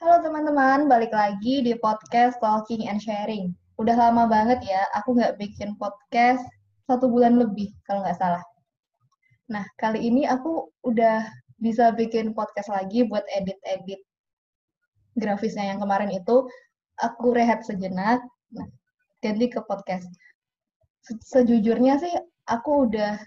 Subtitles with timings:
[0.00, 3.52] Halo teman-teman, balik lagi di podcast Talking and Sharing.
[3.76, 6.40] Udah lama banget ya, aku nggak bikin podcast
[6.88, 8.40] satu bulan lebih, kalau nggak salah.
[9.52, 11.28] Nah, kali ini aku udah
[11.60, 14.00] bisa bikin podcast lagi buat edit-edit
[15.20, 16.48] grafisnya yang kemarin itu.
[17.04, 18.24] Aku rehat sejenak,
[18.56, 18.68] nah,
[19.20, 20.08] ganti ke podcast.
[21.28, 22.16] Sejujurnya sih,
[22.48, 23.20] aku udah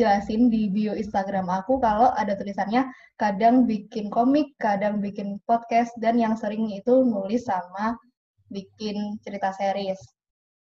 [0.00, 2.88] jelasin di bio Instagram aku kalau ada tulisannya
[3.20, 7.92] kadang bikin komik, kadang bikin podcast, dan yang sering itu nulis sama
[8.48, 10.00] bikin cerita series.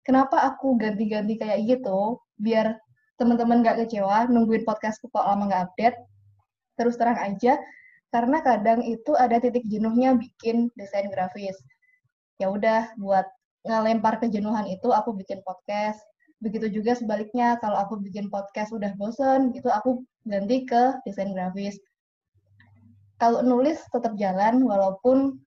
[0.03, 2.19] Kenapa aku ganti-ganti kayak gitu?
[2.35, 2.75] Biar
[3.15, 5.97] teman-teman gak kecewa nungguin podcastku kok lama gak update.
[6.75, 7.55] Terus terang aja,
[8.11, 11.55] karena kadang itu ada titik jenuhnya bikin desain grafis.
[12.43, 13.23] Ya udah, buat
[13.63, 16.03] ngelempar kejenuhan itu aku bikin podcast,
[16.43, 21.79] Begitu juga sebaliknya, kalau aku bikin podcast udah bosen, itu aku ganti ke desain grafis.
[23.15, 25.39] Kalau nulis tetap jalan, walaupun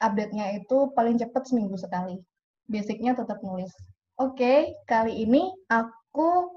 [0.00, 2.16] update-nya itu paling cepat seminggu sekali.
[2.64, 3.68] Basicnya tetap nulis.
[4.16, 6.48] Oke, okay, kali ini aku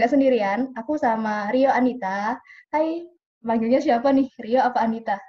[0.00, 2.40] nggak sendirian, aku sama Rio Anita.
[2.72, 3.04] Hai,
[3.44, 4.32] panggilnya siapa nih?
[4.40, 5.20] Rio apa Anita?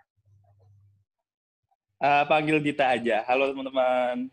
[1.99, 3.27] Uh, panggil Dita aja.
[3.27, 4.31] Halo teman-teman.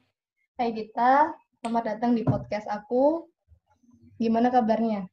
[0.55, 3.30] Hai Dita, selamat datang di podcast aku.
[4.21, 5.09] Gimana kabarnya?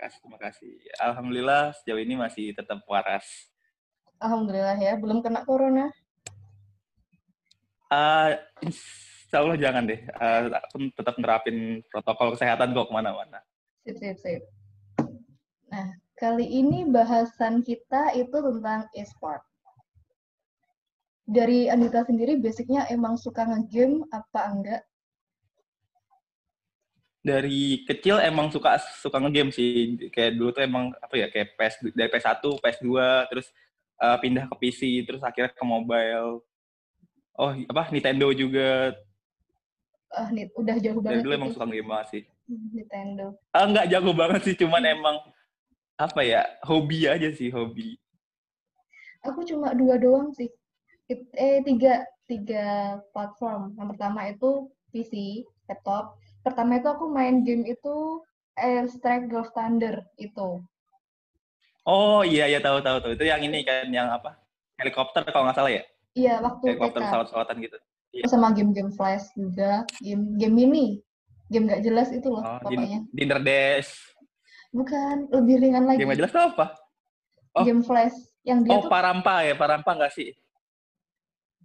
[0.00, 0.72] Kasih, terima kasih.
[0.96, 3.52] Alhamdulillah sejauh ini masih tetap waras.
[4.16, 5.92] Alhamdulillah ya, belum kena corona?
[7.92, 8.32] Uh,
[8.64, 10.00] insya Allah jangan deh.
[10.16, 13.44] Uh, aku tetap nerapin protokol kesehatan kok ke mana-mana.
[13.84, 14.42] Sip, sip, sip.
[15.68, 19.44] Nah, kali ini bahasan kita itu tentang e-sport.
[21.28, 24.82] Dari Anita sendiri, basicnya emang suka nge-game apa enggak?
[27.24, 29.96] Dari kecil emang suka suka ngegame sih.
[30.12, 32.88] Kayak dulu tuh emang apa ya kayak PS dari PS1 PS2
[33.32, 33.48] terus
[33.96, 36.44] uh, pindah ke PC terus akhirnya ke mobile.
[37.40, 38.92] Oh apa Nintendo juga.
[40.14, 40.30] Uh,
[40.60, 42.22] udah jauh banget dari dulu emang suka ngegame banget sih.
[42.44, 43.26] Hmm, Nintendo.
[43.56, 44.94] Ah uh, nggak jago banget sih cuman hmm.
[45.00, 45.16] emang
[45.96, 47.96] apa ya hobi aja sih hobi.
[49.24, 50.52] Aku cuma dua doang sih.
[51.08, 53.72] Eh tiga tiga platform.
[53.80, 58.20] Yang pertama itu PC laptop pertama itu aku main game itu
[58.54, 60.60] Air Strike Golf Thunder itu.
[61.84, 64.36] Oh iya iya tahu tahu tahu itu yang ini kan yang apa
[64.76, 65.82] helikopter kalau nggak salah ya?
[66.14, 67.78] Iya waktu helikopter pesawat-pesawatan gitu.
[68.14, 68.24] Iya.
[68.30, 70.86] Sama game-game flash juga, game game ini,
[71.50, 73.02] game nggak jelas itu loh oh, pokoknya.
[73.10, 73.90] Dinner Dash.
[74.70, 75.98] Bukan, lebih ringan lagi.
[75.98, 76.66] Game nggak jelas itu apa?
[77.58, 77.64] Oh.
[77.66, 78.14] Game flash
[78.46, 80.30] yang dia Oh, tuh, Parampa ya, Parampa nggak sih?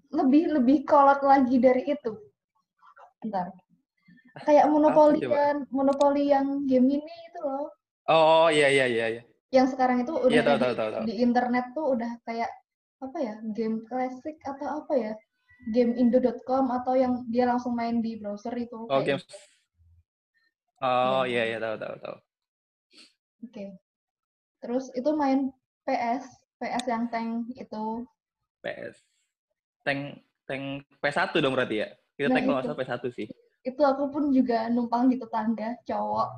[0.09, 2.17] Lebih lebih kolot lagi dari itu.
[3.21, 3.53] Bentar
[4.45, 7.67] kayak monopoli kan monopoli yang game ini itu loh.
[8.09, 9.23] Oh iya iya iya iya.
[9.49, 11.03] Yang sekarang itu udah iya, tahu, tahu, tahu, tahu.
[11.09, 12.51] di internet tuh udah kayak
[12.99, 15.13] apa ya game klasik atau apa ya?
[15.75, 19.35] Game indo.com atau yang dia langsung main di browser itu oh game gitu.
[20.79, 21.43] oh iya.
[21.51, 22.15] iya tahu tahu tahu.
[23.39, 23.51] Oke.
[23.51, 23.69] Okay.
[24.59, 25.51] terus itu main
[25.87, 26.27] PS
[26.59, 28.07] PS yang tank itu.
[28.63, 28.95] PS
[29.83, 31.87] tank tank PS1 dong berarti ya?
[32.15, 33.27] Kita nah, tank kalau PS1 sih
[33.63, 36.29] itu aku pun juga numpang di tetangga cowok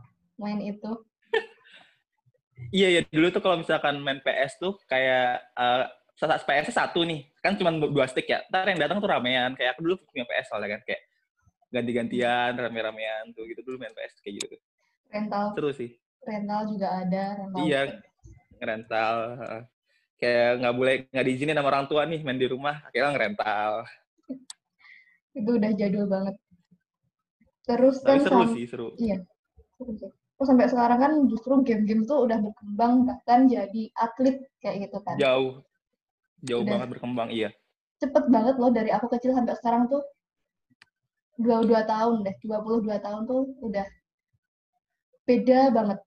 [0.41, 0.91] main itu.
[2.69, 5.89] Iya ya dulu tuh kalau misalkan main PS tuh kayak uh,
[6.21, 8.45] PS satu nih kan cuma dua stick ya.
[8.53, 9.57] Ntar yang datang tuh ramean.
[9.57, 11.01] Kayak aku dulu punya PS soalnya kan kayak
[11.73, 13.65] ganti-gantian rame-ramean tuh gitu.
[13.65, 14.55] Dulu main PS kayak gitu.
[15.09, 15.57] Rental.
[15.57, 15.89] Seru sih.
[16.21, 17.81] Rental juga ada rental iya.
[18.61, 19.15] rental
[20.21, 22.77] kayak nggak boleh nggak diizinin sama orang tua nih main di rumah.
[22.85, 23.71] Akhirnya ngerental.
[25.41, 26.37] Itu udah jadul banget
[27.65, 28.87] Terus Tapi kan seru sih, seru.
[28.97, 29.17] Iya.
[29.77, 30.09] Seru sih.
[30.09, 35.15] Terus sampai sekarang kan justru game-game tuh udah berkembang bahkan jadi atlet kayak gitu kan.
[35.21, 35.61] Jauh.
[36.41, 36.71] Jauh udah.
[36.73, 37.49] banget berkembang, iya.
[38.01, 40.01] Cepet banget loh dari aku kecil sampai sekarang tuh
[41.37, 43.85] 22 tahun deh, 22 tahun tuh udah
[45.29, 45.99] beda banget.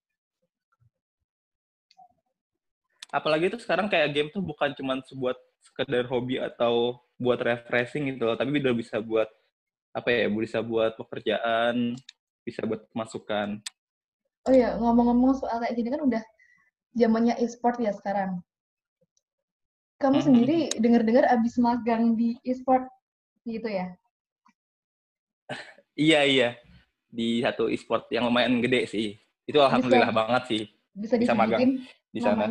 [3.15, 8.27] Apalagi tuh sekarang kayak game tuh bukan cuma sebuat sekedar hobi atau buat refreshing gitu
[8.27, 9.30] loh, tapi udah bisa buat
[9.94, 11.94] apa ya bisa buat pekerjaan
[12.42, 13.62] bisa buat masukan
[14.44, 16.22] oh ya ngomong-ngomong soal kayak gini kan udah
[16.94, 18.41] zamannya e-sport ya sekarang.
[19.98, 20.26] Kamu hmm.
[20.26, 22.86] sendiri dengar-dengar abis magang di e-sport
[23.44, 23.92] gitu ya?
[25.94, 26.48] Iya iya.
[27.06, 29.14] Di satu e-sport yang lumayan gede sih.
[29.46, 30.62] Itu alhamdulillah bisa, banget sih.
[30.91, 31.78] Bisa, bisa magang
[32.10, 32.50] di sana.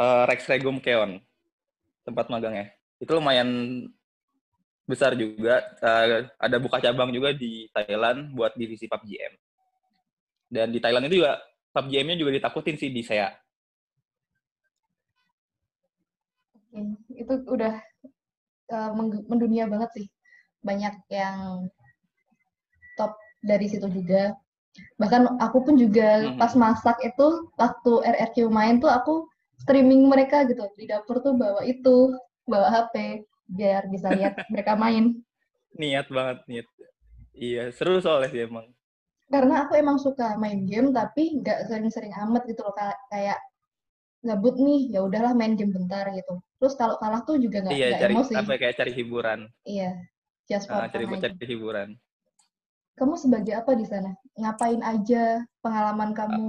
[0.00, 1.20] uh, Rex Regum Keon
[2.00, 2.72] tempat magangnya.
[2.96, 3.48] Itu lumayan
[4.84, 5.64] besar juga.
[5.80, 9.34] Uh, ada buka cabang juga di Thailand buat divisi PUBG M.
[10.48, 11.40] Dan di Thailand itu juga
[11.74, 13.32] PUBG M-nya juga ditakutin sih di saya.
[16.74, 17.74] Hmm, itu udah
[18.70, 18.90] uh,
[19.26, 20.06] mendunia banget sih.
[20.64, 21.68] Banyak yang
[22.96, 24.36] top dari situ juga.
[24.98, 26.38] Bahkan aku pun juga hmm.
[26.38, 27.26] pas masak itu
[27.56, 29.26] waktu RRQ main tuh aku
[29.62, 32.10] streaming mereka gitu di dapur tuh bawa itu,
[32.44, 35.14] bawa HP biar bisa lihat mereka main.
[35.80, 36.66] Niat banget, niat.
[37.34, 38.62] Iya, seru soalnya sih emang.
[39.26, 42.70] Karena aku emang suka main game tapi nggak sering-sering amat gitu loh
[43.10, 43.42] kayak
[44.22, 46.38] gabut nih ya udahlah main game bentar gitu.
[46.62, 48.32] Terus kalau kalah tuh juga nggak iya, cari, emosi.
[48.38, 49.50] apa kayak cari hiburan.
[49.66, 49.98] Iya
[50.48, 51.88] just for uh, cari buat cari hiburan.
[52.94, 54.14] Kamu sebagai apa di sana?
[54.38, 56.48] Ngapain aja pengalaman kamu?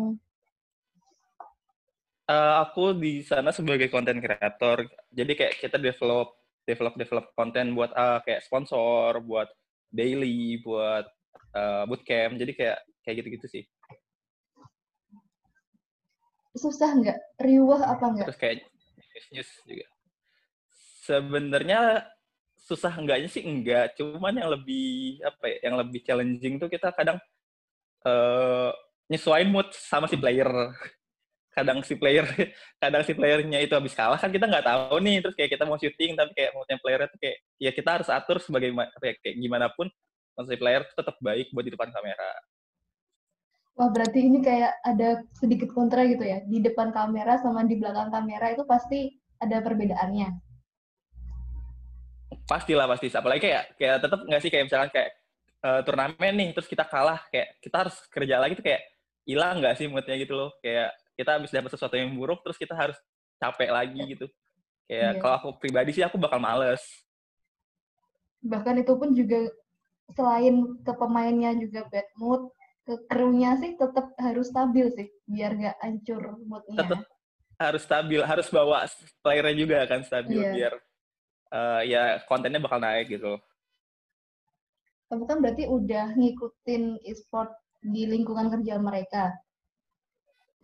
[2.26, 6.34] Uh, aku di sana sebagai konten kreator jadi kayak kita develop
[6.66, 9.48] develop develop konten buat uh, kayak sponsor buat
[9.94, 11.06] daily buat
[11.54, 13.64] uh, bootcamp jadi kayak kayak gitu-gitu sih
[16.56, 17.18] susah nggak?
[17.40, 18.28] Riuh apa nggak?
[18.32, 18.56] Terus kayak
[19.32, 19.86] news juga.
[21.06, 21.80] Sebenarnya
[22.58, 27.22] susah enggaknya sih enggak, cuman yang lebih apa ya, yang lebih challenging tuh kita kadang
[28.10, 28.74] uh,
[29.06, 30.50] nyesuaiin mood sama si player.
[31.56, 32.28] Kadang si player,
[32.84, 35.80] kadang si playernya itu habis kalah kan kita nggak tahu nih, terus kayak kita mau
[35.80, 39.72] syuting tapi kayak moodnya player itu kayak ya kita harus atur sebagai kayak, kayak gimana
[39.72, 39.88] pun
[40.44, 42.28] si player tetap baik buat di depan kamera.
[43.76, 46.40] Wah, berarti ini kayak ada sedikit kontra gitu ya.
[46.48, 50.32] Di depan kamera sama di belakang kamera itu pasti ada perbedaannya.
[52.48, 53.12] Pastilah, pasti.
[53.12, 55.10] Apalagi kayak kayak tetap nggak sih kayak misalkan kayak
[55.60, 58.82] uh, turnamen nih, terus kita kalah, kayak kita harus kerja lagi tuh kayak
[59.28, 60.56] hilang nggak sih moodnya gitu loh.
[60.64, 62.96] Kayak kita habis dapat sesuatu yang buruk, terus kita harus
[63.40, 64.28] capek lagi gitu.
[64.86, 65.12] Kayak yeah.
[65.18, 66.84] kalau aku pribadi sih aku bakal males.
[68.46, 69.50] Bahkan itu pun juga
[70.14, 72.54] selain ke pemainnya juga bad mood,
[72.86, 76.78] ke krunya sih tetap harus stabil sih biar nggak hancur moodnya.
[76.86, 77.02] Tetap
[77.56, 78.86] harus stabil, harus bawa
[79.26, 80.54] playernya juga kan stabil yeah.
[80.54, 80.74] biar
[81.50, 83.42] uh, ya kontennya bakal naik gitu.
[85.10, 89.34] Kamu kan berarti udah ngikutin e-sport di lingkungan kerja mereka.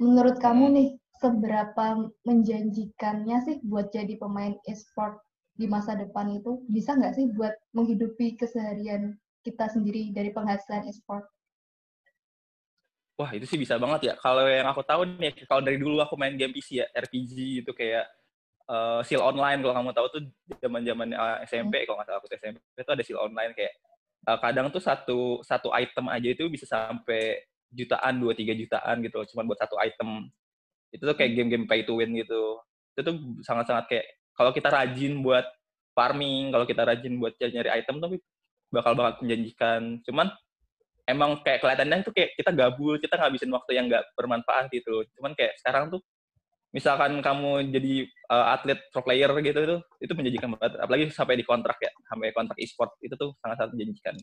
[0.01, 0.89] Menurut kamu nih,
[1.21, 5.21] seberapa menjanjikannya sih buat jadi pemain e-sport
[5.53, 6.65] di masa depan itu?
[6.65, 9.13] Bisa nggak sih buat menghidupi keseharian
[9.45, 11.29] kita sendiri dari penghasilan e-sport?
[13.21, 14.13] wah itu sih bisa banget ya.
[14.17, 17.69] Kalau yang aku tahu nih, kalau dari dulu aku main game PC ya, RPG itu
[17.69, 18.09] kayak
[18.65, 20.21] uh, seal online kalau kamu tahu tuh
[20.57, 21.85] zaman zaman uh, eh, SMP hmm.
[21.85, 23.73] kalau nggak salah aku SMP itu ada seal online kayak
[24.25, 29.23] uh, kadang tuh satu satu item aja itu bisa sampai jutaan dua tiga jutaan gitu
[29.33, 30.27] cuma buat satu item.
[30.91, 31.37] Itu tuh kayak hmm.
[31.39, 32.59] game-game pay to win gitu.
[32.95, 33.15] Itu tuh
[33.47, 35.47] sangat-sangat kayak kalau kita rajin buat
[35.91, 38.19] farming kalau kita rajin buat nyari item tuh
[38.71, 39.99] bakal banget menjanjikan.
[40.07, 40.27] Cuman
[41.07, 45.03] emang kayak kelihatannya itu kayak kita gabul, kita ngabisin waktu yang nggak bermanfaat gitu.
[45.19, 46.01] Cuman kayak sekarang tuh
[46.71, 49.77] misalkan kamu jadi uh, atlet pro player gitu itu
[50.07, 50.71] itu menjanjikan banget.
[50.79, 54.15] Apalagi sampai di kontrak ya sampai kontrak e-sport itu tuh sangat-sangat menjanjikan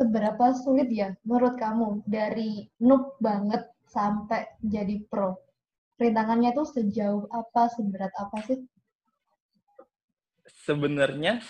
[0.00, 5.36] seberapa sulit ya menurut kamu dari noob banget sampai jadi pro?
[6.00, 8.64] Rintangannya tuh sejauh apa seberat apa sih?
[10.64, 11.44] Sebenarnya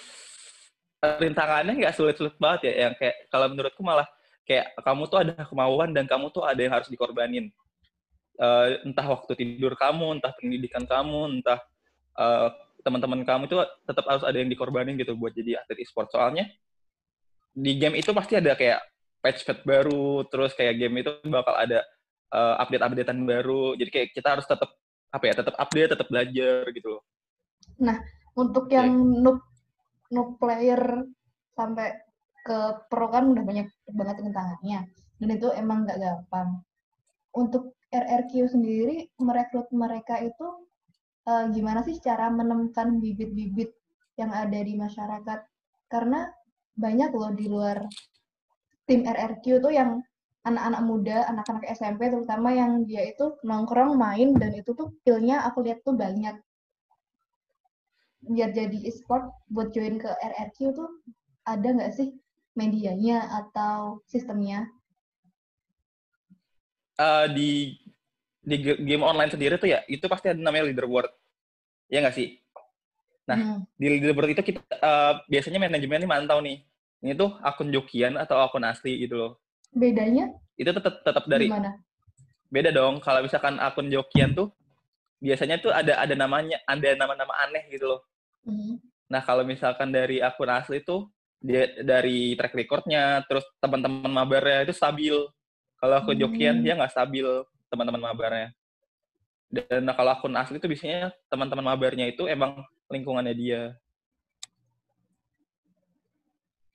[0.98, 2.90] rintangannya nggak sulit-sulit banget ya.
[2.90, 4.10] Yang kayak kalau menurutku malah
[4.42, 7.54] kayak kamu tuh ada kemauan dan kamu tuh ada yang harus dikorbanin.
[8.40, 11.60] Uh, entah waktu tidur kamu entah pendidikan kamu entah
[12.16, 12.48] uh,
[12.80, 16.10] teman-teman kamu itu tetap harus ada yang dikorbanin gitu buat jadi atlet e-sport.
[16.10, 16.50] Soalnya
[17.50, 18.80] di game itu pasti ada kayak
[19.20, 21.84] patch-patch baru terus kayak game itu bakal ada
[22.32, 23.76] uh, update-updatean baru.
[23.76, 24.70] Jadi kayak kita harus tetap
[25.10, 27.02] apa ya tetap update tetap belajar gitu
[27.80, 27.98] nah
[28.36, 29.42] untuk yang noob
[30.10, 31.06] no player
[31.54, 31.94] sampai
[32.40, 34.80] ke pro kan udah banyak banget rintangannya.
[35.20, 36.64] Dan itu emang nggak gampang.
[37.36, 40.66] Untuk RRQ sendiri merekrut mereka itu
[41.28, 43.76] uh, gimana sih cara menemukan bibit-bibit
[44.18, 45.40] yang ada di masyarakat?
[45.86, 46.26] Karena
[46.76, 47.86] banyak loh di luar
[48.86, 50.02] tim RRQ tuh yang
[50.42, 55.60] anak-anak muda, anak-anak SMP terutama yang dia itu nongkrong main dan itu tuh skillnya aku
[55.62, 56.34] lihat tuh banyak
[58.20, 60.88] biar jadi e-sport buat join ke RRQ tuh
[61.48, 62.12] ada nggak sih
[62.52, 64.68] medianya atau sistemnya?
[67.00, 67.80] Uh, di
[68.44, 71.08] di game online sendiri tuh ya itu pasti ada namanya leaderboard,
[71.88, 72.39] ya nggak sih?
[73.28, 73.60] Nah hmm.
[73.76, 76.64] di leaderboard itu kita uh, biasanya manajemen ini mantau nih,
[77.04, 79.32] ini tuh akun jokian atau akun asli gitu loh.
[79.72, 80.32] Bedanya?
[80.56, 81.48] Itu tetap tetap dari.
[81.48, 81.78] Gimana?
[82.50, 82.98] Beda dong.
[82.98, 84.50] Kalau misalkan akun jokian tuh
[85.20, 88.00] biasanya tuh ada ada namanya ada nama-nama aneh gitu loh.
[88.48, 88.74] Mm-hmm.
[89.12, 91.06] Nah, kalau misalkan dari akun asli itu
[91.40, 95.16] dia dari track recordnya, terus teman-teman mabarnya itu stabil.
[95.80, 96.64] Kalau aku jokian mm.
[96.64, 97.26] dia nggak stabil
[97.68, 98.48] teman-teman mabarnya.
[99.50, 103.62] Dan nah, kalau akun asli itu biasanya teman-teman mabarnya itu emang lingkungannya dia.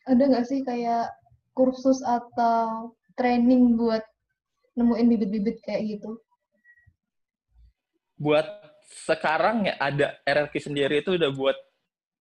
[0.08, 1.12] Ada nggak sih kayak
[1.52, 4.04] kursus atau training buat
[4.76, 6.20] nemuin bibit-bibit kayak gitu?
[8.20, 8.48] Buat
[8.86, 11.58] sekarang ya ada RRQ sendiri itu udah buat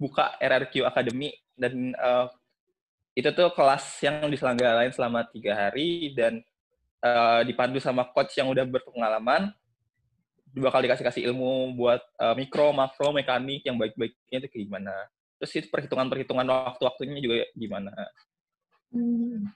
[0.01, 2.27] buka RRQ Academy dan uh,
[3.15, 6.43] itu tuh kelas yang diselenggarain selama tiga hari dan
[7.05, 9.55] uh, dipandu sama coach yang udah berpengalaman
[10.55, 14.95] bakal dikasih kasih ilmu buat uh, mikro makro mekanik yang baik-baiknya itu kayak gimana?
[15.43, 17.93] Terus itu perhitungan perhitungan waktu-waktunya juga gimana?
[18.95, 19.51] Hmm.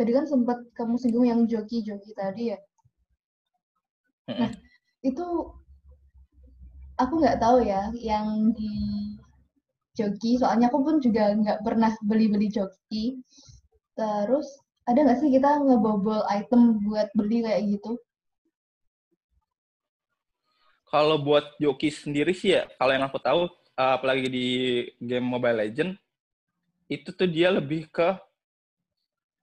[0.00, 2.58] tadi kan sempat kamu singgung yang joki joki tadi ya?
[4.32, 4.48] Nah
[5.04, 5.26] itu
[6.96, 8.72] aku nggak tahu ya yang di
[9.92, 13.20] joki soalnya aku pun juga nggak pernah beli-beli joki.
[13.92, 14.48] Terus
[14.88, 18.00] ada nggak sih kita ngebobol item buat beli kayak gitu
[20.90, 23.46] kalau buat joki sendiri sih ya kalau yang aku tahu
[23.78, 24.48] eh, apalagi di
[24.98, 25.94] game Mobile Legend
[26.90, 28.18] itu tuh dia lebih ke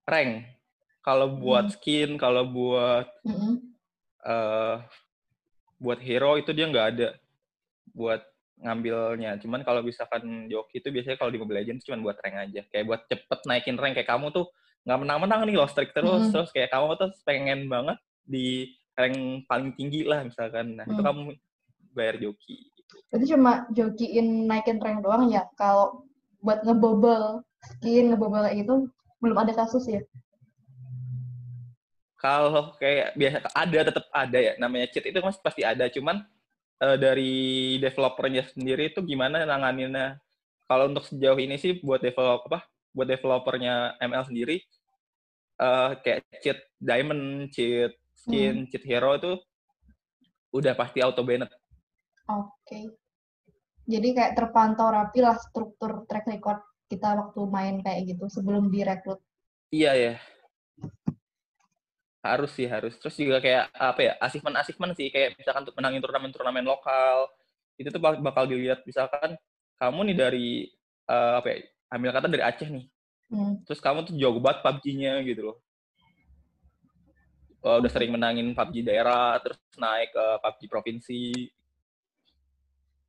[0.03, 0.45] rank
[0.99, 1.73] kalau buat hmm.
[1.79, 3.55] skin kalau buat -hmm.
[4.27, 4.83] uh,
[5.79, 7.09] buat hero itu dia nggak ada
[7.95, 8.21] buat
[8.57, 9.37] ngambilnya.
[9.41, 12.61] Cuman kalau misalkan joki itu biasanya kalau di Mobile Legends cuma buat rank aja.
[12.69, 14.49] Kayak buat cepet naikin rank kayak kamu tuh
[14.87, 16.31] nggak menang-menang nih lost streak terus mm.
[16.31, 20.73] terus kayak kamu tuh pengen banget di rank paling tinggi lah misalkan.
[20.73, 20.91] Nah, mm.
[20.97, 21.21] itu kamu
[21.93, 22.57] bayar joki.
[23.13, 25.45] Itu cuma jokiin naikin rank doang ya.
[25.55, 26.09] Kalau
[26.41, 27.45] buat ngebobol
[27.77, 28.89] skin, ngebobol kayak gitu
[29.21, 30.01] belum ada kasus ya?
[32.17, 36.25] Kalau kayak biasa ada tetap ada ya namanya cheat itu masih pasti ada cuman
[36.81, 40.17] uh, dari developernya sendiri itu gimana nanganinnya?
[40.67, 42.65] Kalau untuk sejauh ini sih buat develop apa?
[42.91, 44.65] Buat developernya ML sendiri
[45.61, 47.93] uh, kayak cheat diamond, cheat
[48.27, 48.67] skin, hmm.
[48.67, 49.31] cheat hero itu
[50.51, 51.47] udah pasti auto banned.
[52.27, 52.51] Oke.
[52.67, 52.83] Okay.
[53.87, 56.59] Jadi kayak terpantau rapi lah struktur track record
[56.91, 59.23] kita waktu main kayak gitu sebelum direkrut.
[59.71, 60.13] Iya ya
[62.27, 66.03] harus sih harus terus juga kayak apa ya asismen asismen sih kayak misalkan untuk menangin
[66.03, 67.31] turnamen turnamen lokal
[67.79, 69.39] itu tuh bakal dilihat misalkan
[69.79, 70.47] kamu nih dari
[71.07, 71.57] uh, apa ya
[71.93, 72.85] ambil kata dari Aceh nih
[73.31, 73.63] hmm.
[73.63, 75.57] terus kamu tuh jago banget PUBG-nya gitu loh
[77.63, 81.23] uh, udah sering menangin PUBG daerah terus naik ke PUBG provinsi.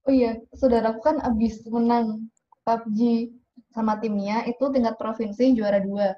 [0.09, 2.33] Oh iya saudaraku kan abis menang
[2.65, 3.33] PUBG
[3.75, 6.17] sama timnya itu tingkat provinsi juara dua.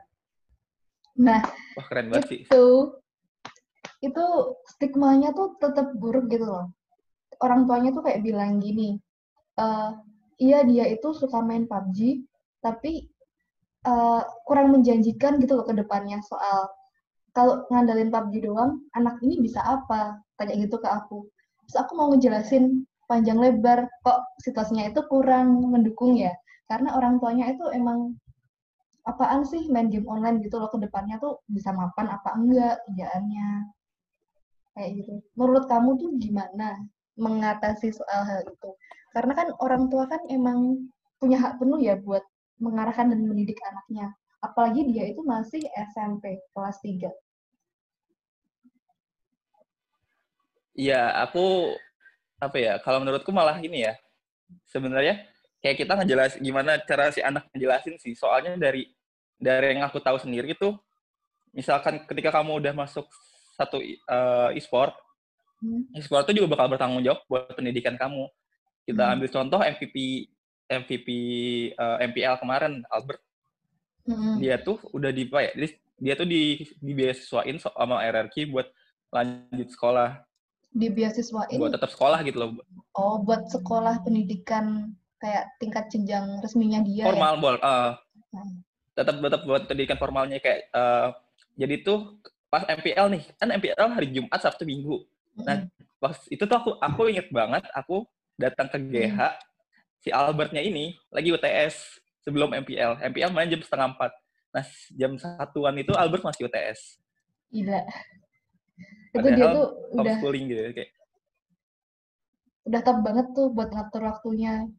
[1.21, 1.43] Nah,
[1.77, 2.67] Wah, keren banget itu,
[4.01, 4.25] itu
[4.77, 6.71] stigmanya tuh tetap buruk gitu loh.
[7.43, 8.97] Orang tuanya tuh kayak bilang gini,
[9.59, 9.97] uh,
[10.41, 12.25] iya dia itu suka main PUBG,
[12.63, 13.11] tapi
[13.85, 16.69] uh, kurang menjanjikan gitu loh ke depannya soal
[17.37, 20.19] kalau ngandalin PUBG doang, anak ini bisa apa?
[20.37, 21.27] Tanya gitu ke aku.
[21.67, 26.35] Terus aku mau ngejelasin panjang lebar, kok situasinya itu kurang mendukung ya.
[26.71, 28.15] Karena orang tuanya itu emang
[29.09, 33.49] apaan sih main game online gitu loh ke depannya tuh bisa mapan apa enggak kerjaannya
[34.77, 36.79] kayak gitu menurut kamu tuh gimana
[37.17, 38.71] mengatasi soal hal itu
[39.17, 42.23] karena kan orang tua kan emang punya hak penuh ya buat
[42.61, 47.12] mengarahkan dan mendidik anaknya apalagi dia itu masih SMP kelas 3
[50.80, 51.76] Iya, aku
[52.40, 52.75] apa ya?
[52.80, 53.94] Kalau menurutku malah ini ya.
[54.64, 55.28] Sebenarnya
[55.61, 58.16] kayak kita ngejelas gimana cara si anak ngejelasin sih.
[58.16, 58.88] Soalnya dari
[59.37, 60.73] dari yang aku tahu sendiri itu
[61.52, 63.04] misalkan ketika kamu udah masuk
[63.61, 63.76] satu
[64.09, 64.97] uh, e-sport,
[65.61, 66.00] hmm.
[66.00, 68.25] e-sport itu juga bakal bertanggung jawab buat pendidikan kamu.
[68.88, 69.12] Kita hmm.
[69.20, 69.97] ambil contoh MVP
[70.70, 71.09] MVP
[71.76, 73.20] uh, eh, MPL kemarin Albert.
[74.09, 74.37] Hmm.
[74.40, 75.52] Dia tuh udah di ya?
[75.57, 75.69] Jadi
[76.00, 78.69] dia tuh di dibeasiswain sama RRQ buat
[79.12, 80.23] lanjut sekolah.
[80.71, 81.59] Dibeasiswain?
[81.61, 82.50] Buat tetap sekolah gitu loh.
[82.97, 87.40] Oh, buat sekolah pendidikan kayak tingkat jenjang resminya dia formal ya?
[87.40, 87.92] bol uh,
[88.97, 91.12] tetap tetap buat pendidikan formalnya kayak uh,
[91.61, 92.16] jadi tuh
[92.49, 95.45] pas MPL nih kan MPL hari Jumat Sabtu Minggu hmm.
[95.45, 95.57] nah
[96.00, 98.09] pas itu tuh aku aku inget banget aku
[98.40, 99.40] datang ke GH hmm.
[100.00, 104.12] si Albertnya ini lagi UTS sebelum MPL MPL main jam setengah empat
[104.50, 104.67] nah
[104.99, 107.00] jam satuan itu Albert masih UTS
[107.50, 107.83] Gila.
[109.11, 109.67] Itu dia tuh
[109.99, 110.91] udah gitu kayak
[112.71, 114.71] udah top banget tuh buat ngatur waktunya.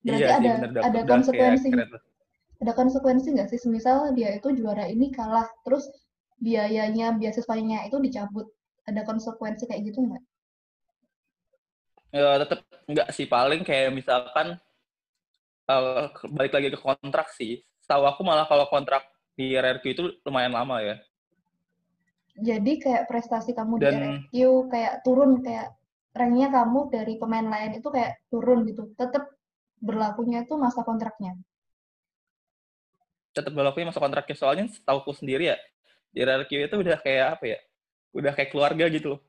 [0.00, 1.68] Berarti iya ada bener, ada konsekuensi.
[2.58, 3.60] Ada konsekuensi nggak sih?
[3.68, 5.92] Misal dia itu juara ini kalah, terus
[6.40, 8.48] biayanya beasiswanya itu dicabut.
[8.88, 10.24] Ada konsekuensi kayak gitu nggak?
[12.16, 13.28] Ya, tetap nggak sih.
[13.28, 14.56] Paling kayak misalkan
[15.68, 17.60] uh, balik lagi ke kontrak sih.
[17.84, 20.96] Setahu aku malah kalau kontrak di RRQ itu lumayan lama ya.
[22.38, 24.34] Jadi kayak prestasi kamu di Dan- RRQ
[24.70, 25.74] kayak turun kayak
[26.14, 28.90] ranknya kamu dari pemain lain itu kayak turun gitu.
[28.94, 29.30] Tetap
[29.78, 31.38] berlakunya itu masa kontraknya.
[33.28, 35.56] tetap berlakunya masa kontraknya soalnya setahuku sendiri ya
[36.10, 37.58] di RRQ itu udah kayak apa ya
[38.10, 39.20] udah kayak keluarga gitu loh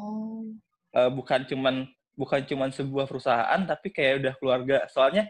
[0.00, 0.48] Oh.
[0.96, 1.84] Eh, bukan cuman
[2.16, 5.28] bukan cuman sebuah perusahaan tapi kayak udah keluarga soalnya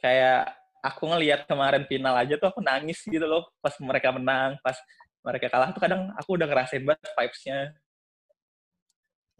[0.00, 0.48] kayak
[0.80, 4.76] aku ngelihat kemarin final aja tuh aku nangis gitu loh pas mereka menang pas
[5.20, 7.76] mereka kalah tuh kadang aku udah ngerasain banget vibes-nya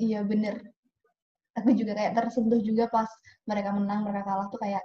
[0.00, 0.64] Iya bener.
[1.60, 3.04] Aku juga kayak tersentuh juga pas
[3.44, 4.80] mereka menang, mereka kalah tuh kayak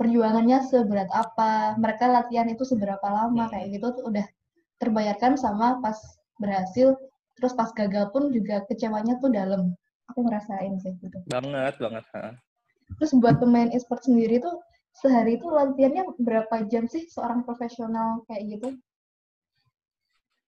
[0.00, 3.52] perjuangannya seberat apa, mereka latihan itu seberapa lama, Hmm.
[3.52, 4.24] kayak gitu tuh udah
[4.80, 6.00] terbayarkan sama pas
[6.40, 6.96] berhasil,
[7.36, 9.76] terus pas gagal pun juga kecewanya tuh dalam.
[10.08, 11.16] Aku ngerasain sih gitu.
[11.28, 12.32] banget banget ha.
[13.00, 14.60] Terus buat pemain e-sport sendiri tuh
[14.94, 18.68] sehari itu latihannya berapa jam sih seorang profesional kayak gitu?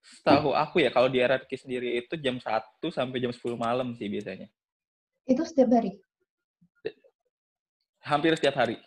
[0.07, 2.63] Setahu aku ya kalau di RRQ sendiri itu jam 1
[2.95, 4.47] sampai jam 10 malam sih biasanya.
[5.27, 5.99] Itu setiap hari.
[8.07, 8.79] Hampir setiap hari.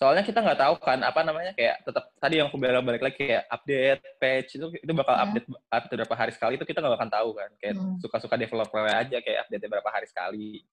[0.00, 3.20] Soalnya kita nggak tahu kan apa namanya kayak tetap tadi yang aku bilang balik lagi
[3.22, 5.22] kayak update patch itu itu bakal Ya.
[5.28, 8.00] update update berapa hari sekali itu kita nggak akan tahu kan kayak Hmm.
[8.02, 10.64] suka-suka developer aja kayak update berapa hari sekali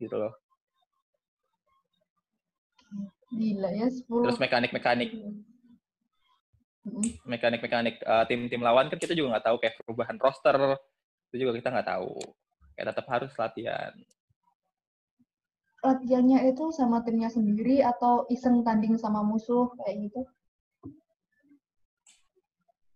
[0.00, 0.32] gitu loh.
[3.34, 4.22] Gila ya, 10.
[4.24, 5.10] Terus mekanik-mekanik
[6.84, 7.06] Mm-mm.
[7.24, 10.56] mekanik-mekanik eh, tim-tim lawan kan kita juga nggak tahu kayak perubahan roster
[11.32, 12.12] itu juga kita nggak tahu.
[12.76, 13.92] Kayak tetap harus latihan.
[15.84, 20.24] latihannya itu sama timnya sendiri atau iseng tanding sama musuh kayak gitu?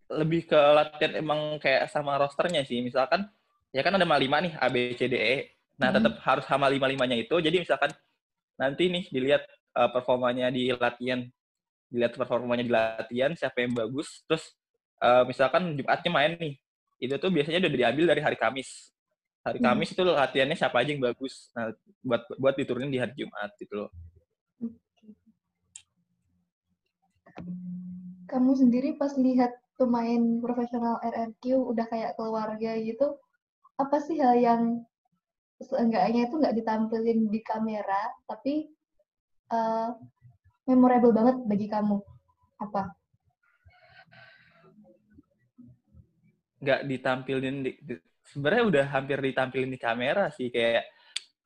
[0.09, 2.81] lebih ke latihan emang kayak sama rosternya sih.
[2.81, 3.29] Misalkan,
[3.69, 5.35] ya kan ada lima nih, A, B, C, D, E.
[5.77, 6.01] Nah, Hmm.
[6.01, 7.37] tetap harus sama lima-limanya itu.
[7.37, 7.93] Jadi misalkan
[8.57, 9.45] nanti nih dilihat
[9.79, 11.23] uh, performanya di latihan,
[11.87, 14.27] dilihat performanya di latihan, siapa yang bagus.
[14.27, 14.51] Terus
[14.99, 16.53] uh, misalkan Jumatnya main nih,
[16.99, 18.91] itu tuh biasanya udah diambil dari hari Kamis.
[19.47, 19.71] Hari Hmm.
[19.71, 21.47] Kamis itu latihannya siapa aja yang bagus.
[21.55, 21.71] Nah,
[22.03, 23.91] buat buat diturunin di hari Jumat gitu loh.
[28.27, 33.15] Kamu sendiri pas lihat pemain profesional RRQ udah kayak keluarga gitu,
[33.79, 34.83] apa sih hal yang
[35.63, 38.67] seenggaknya itu nggak ditampilin di kamera, tapi
[39.49, 39.89] eh,
[40.65, 41.97] memorable banget bagi kamu?
[42.59, 42.93] Apa?
[46.59, 50.83] nggak ditampilin di, di- sebenarnya udah hampir ditampilin di kamera sih kayak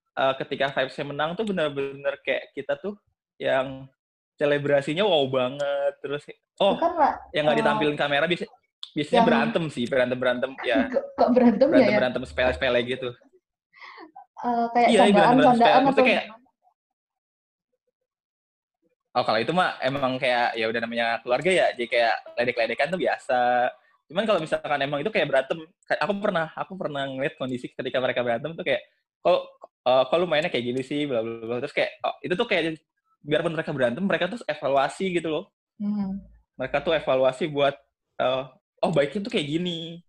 [0.09, 2.97] eh, ketika Vibes-nya menang tuh bener-bener kayak kita tuh
[3.37, 3.85] yang
[4.33, 6.25] selebrasinya wow banget terus
[6.57, 8.49] oh Bukan lah, yang nggak eh, ditampilin kamera bisa
[8.89, 11.97] biasanya yang- berantem sih berantem berantem ya kok, kok berantem ya berantem ya?
[12.01, 13.09] berantem sepele sepele gitu
[14.43, 15.93] Eh, kayak Iya, iya, berantem-berantem candaan-candaan sepele.
[15.93, 16.27] atau kayak-?
[19.13, 22.99] Oh kalau itu mah emang kayak ya udah namanya keluarga ya jadi kayak ledek-ledekan tuh
[23.01, 23.41] biasa.
[24.09, 25.59] Cuman kalau misalkan emang itu kayak berantem
[26.01, 28.81] aku pernah aku pernah ngeliat kondisi ketika mereka berantem tuh kayak
[29.21, 29.39] kok
[29.85, 32.47] eh, kok lu mainnya kayak gini sih bla bla bla terus kayak oh, itu tuh
[32.49, 32.81] kayak
[33.23, 35.45] biarpun mereka berantem mereka tuh evaluasi gitu loh.
[35.73, 36.21] Hmm.
[36.53, 37.73] mereka tuh evaluasi buat
[38.21, 38.43] eh,
[38.81, 40.01] oh baiknya tuh kayak gini.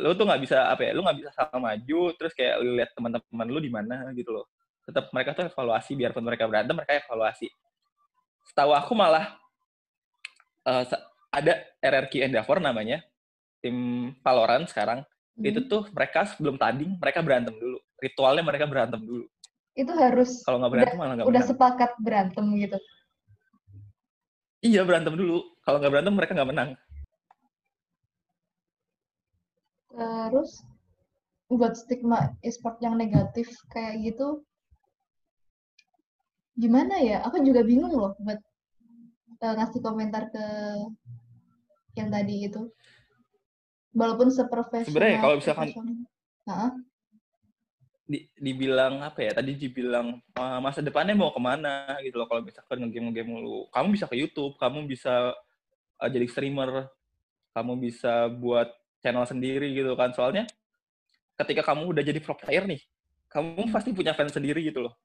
[0.00, 2.90] Lu tuh nggak bisa apa ya lu nggak bisa sama maju terus kayak lu lihat
[2.96, 4.48] teman-teman lu di mana gitu loh.
[4.88, 7.48] Tetap mereka tuh evaluasi biarpun mereka berantem mereka evaluasi
[8.48, 9.36] setahu aku malah
[10.64, 13.00] sa- ada RRQ Endeavor namanya.
[13.60, 15.04] Tim Valorant sekarang.
[15.40, 15.46] Hmm.
[15.46, 17.78] itu tuh mereka sebelum tanding mereka berantem dulu.
[17.96, 19.24] Ritualnya mereka berantem dulu.
[19.72, 22.78] Itu harus kalau nggak berantem malah nggak udah menang sepakat berantem gitu.
[24.60, 25.40] iya berantem dulu.
[25.64, 26.70] Kalau nggak berantem mereka nggak menang.
[30.30, 30.60] Terus
[31.50, 34.44] buat stigma e-sport yang negatif kayak gitu,
[36.56, 37.22] gimana ya?
[37.26, 38.40] Aku juga bingung loh buat
[39.40, 40.44] eh, ngasih komentar ke
[41.98, 42.70] yang tadi itu.
[43.90, 44.90] Walaupun seprofesional.
[44.90, 45.72] Sebenarnya kalau misalkan-.
[46.46, 46.72] Hah?
[48.10, 52.42] di, dibilang apa ya tadi dibilang "Ah, masa depannya mau ke mana gitu loh kalau
[52.42, 55.30] misalkan ngegame ngegame mulu kamu bisa ke YouTube kamu bisa
[56.02, 56.90] uh, jadi streamer
[57.54, 58.66] kamu bisa buat
[58.98, 60.42] channel sendiri gitu kan soalnya
[61.38, 62.82] ketika kamu udah jadi pro player nih
[63.30, 63.70] kamu Hmm.
[63.70, 64.98] pasti punya fans sendiri gitu loh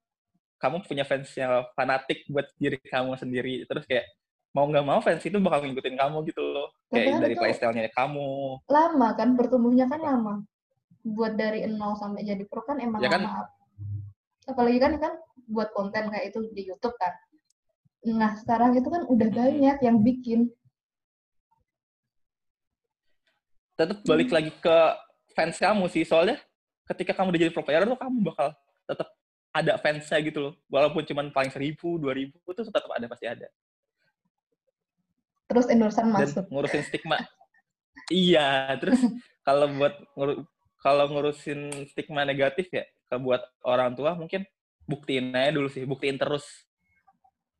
[0.57, 4.07] kamu punya fans yang fanatik buat diri kamu sendiri terus kayak
[4.55, 9.07] mau nggak mau fans itu bakal ngikutin kamu gitu loh kayak dari playstyle-nya kamu lama
[9.19, 10.35] kan bertumbuhnya kan lama.
[11.05, 13.21] Buat dari nol sampai jadi pro kan emang Ya kan?
[13.27, 13.45] lama.
[14.49, 15.13] Apalagi kan kan
[15.45, 17.13] buat konten kayak itu di YouTube kan.
[18.05, 20.49] Nah, sekarang itu kan udah banyak yang bikin.
[23.75, 24.77] tetap balik lagi ke
[25.35, 26.39] fans kamu sih soalnya
[26.87, 28.55] ketika kamu udah jadi pro player tuh kamu bakal
[28.87, 29.11] tetap
[29.55, 30.53] ada fansnya gitu loh.
[30.67, 33.47] Walaupun cuman paling seribu dua ribu itu tetap ada pasti ada.
[35.47, 36.45] Terus endorsean dan masuk.
[36.51, 37.23] ngurusin stigma.
[38.11, 38.99] Iya terus
[39.47, 40.43] kalau buat ngur,
[40.83, 44.43] kalau ngurusin stigma negatif ya ke buat orang tua mungkin
[44.85, 46.43] buktiin aja dulu sih buktiin terus.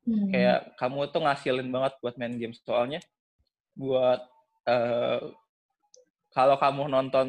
[0.05, 0.29] Hmm.
[0.29, 2.53] kayak kamu tuh ngasilin banget buat main game.
[2.53, 3.01] Soalnya
[3.73, 4.21] buat
[4.69, 5.33] uh,
[6.29, 7.27] kalau kamu nonton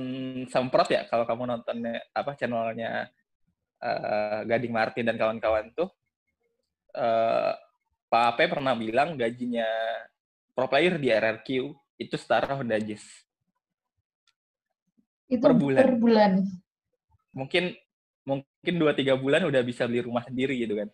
[0.50, 1.76] semprot ya kalau kamu nonton
[2.12, 3.08] apa channelnya
[3.82, 5.90] uh, Gading Martin dan kawan-kawan tuh
[6.96, 7.52] uh,
[8.06, 9.66] Pak Ape pernah bilang gajinya
[10.56, 11.48] pro player di RRQ
[12.00, 13.04] itu setara Honda Jazz.
[15.26, 15.80] Itu per bulan.
[15.82, 16.32] Per bulan.
[17.34, 17.74] Mungkin
[18.26, 20.88] mungkin dua tiga bulan udah bisa beli rumah sendiri gitu kan.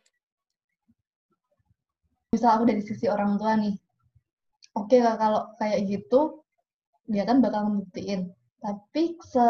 [2.32, 3.76] Misal aku dari sisi orang tua nih,
[4.72, 6.40] oke okay lah kalau kayak gitu,
[7.04, 8.32] dia kan bakal membuktiin.
[8.62, 9.46] Tapi se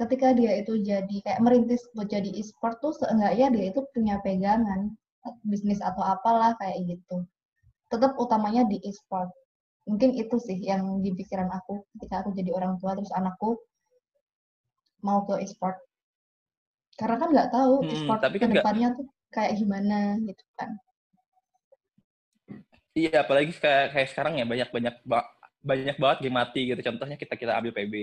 [0.00, 4.96] ketika dia itu jadi kayak merintis buat jadi e-sport tuh seenggaknya dia itu punya pegangan
[5.44, 7.28] bisnis atau apalah kayak gitu.
[7.92, 9.28] Tetap utamanya di e-sport.
[9.84, 13.60] Mungkin itu sih yang di pikiran aku ketika aku jadi orang tua terus anakku
[15.04, 15.76] mau ke e-sport.
[16.96, 18.96] Karena kan nggak tahu hmm, e-sport tapi kan ke depannya gak...
[18.96, 20.70] tuh kayak gimana gitu kan.
[22.96, 24.94] Iya, apalagi kayak kayak sekarang ya banyak banyak
[25.60, 26.80] banyak banget game mati gitu.
[26.80, 27.94] Contohnya kita kita ambil PB.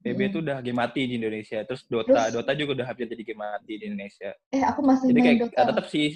[0.00, 0.16] Hmm.
[0.16, 1.60] itu udah game mati di Indonesia.
[1.68, 4.32] Terus Dota, Terus, Dota juga udah hampir jadi game mati di Indonesia.
[4.48, 5.64] Eh, aku masih Jadi kayak Dota.
[5.68, 6.08] tetap sih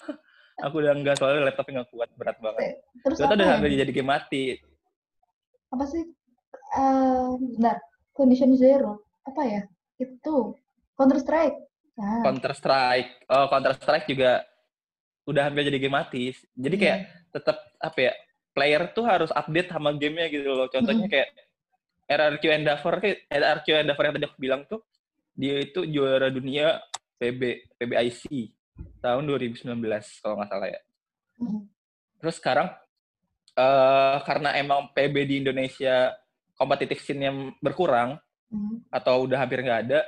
[0.64, 2.80] aku udah enggak soalnya laptopnya nggak kuat berat banget.
[3.04, 4.44] Terus Dota udah hampir jadi game mati.
[5.72, 6.04] Apa sih?
[6.72, 7.76] Uh, bentar.
[8.16, 9.04] Condition Zero.
[9.28, 9.62] Apa ya?
[10.00, 10.56] Itu
[10.96, 11.56] Counter Strike.
[12.00, 12.24] Nah.
[12.24, 13.28] Counter Strike.
[13.28, 14.40] Oh, Counter Strike juga
[15.28, 16.32] udah hampir jadi game mati.
[16.56, 17.28] Jadi kayak yeah.
[17.32, 18.12] tetap apa ya?
[18.52, 20.68] Player tuh harus update sama gamenya gitu loh.
[20.68, 21.12] Contohnya mm -hmm.
[21.12, 21.28] kayak
[22.06, 22.94] RRQ Endeavor,
[23.30, 24.82] RRQ Endeavor yang tadi aku bilang tuh
[25.32, 26.76] dia itu juara dunia
[27.16, 27.40] PB
[27.80, 28.24] PBIC
[29.00, 29.68] tahun 2019
[30.20, 30.80] kalau nggak salah ya.
[31.40, 31.62] Mm-hmm.
[32.20, 32.68] Terus sekarang
[33.56, 36.12] uh, karena emang PB di Indonesia
[36.54, 38.20] kompetitif scene-nya berkurang
[38.52, 38.92] mm.
[38.92, 40.00] atau udah hampir nggak ada,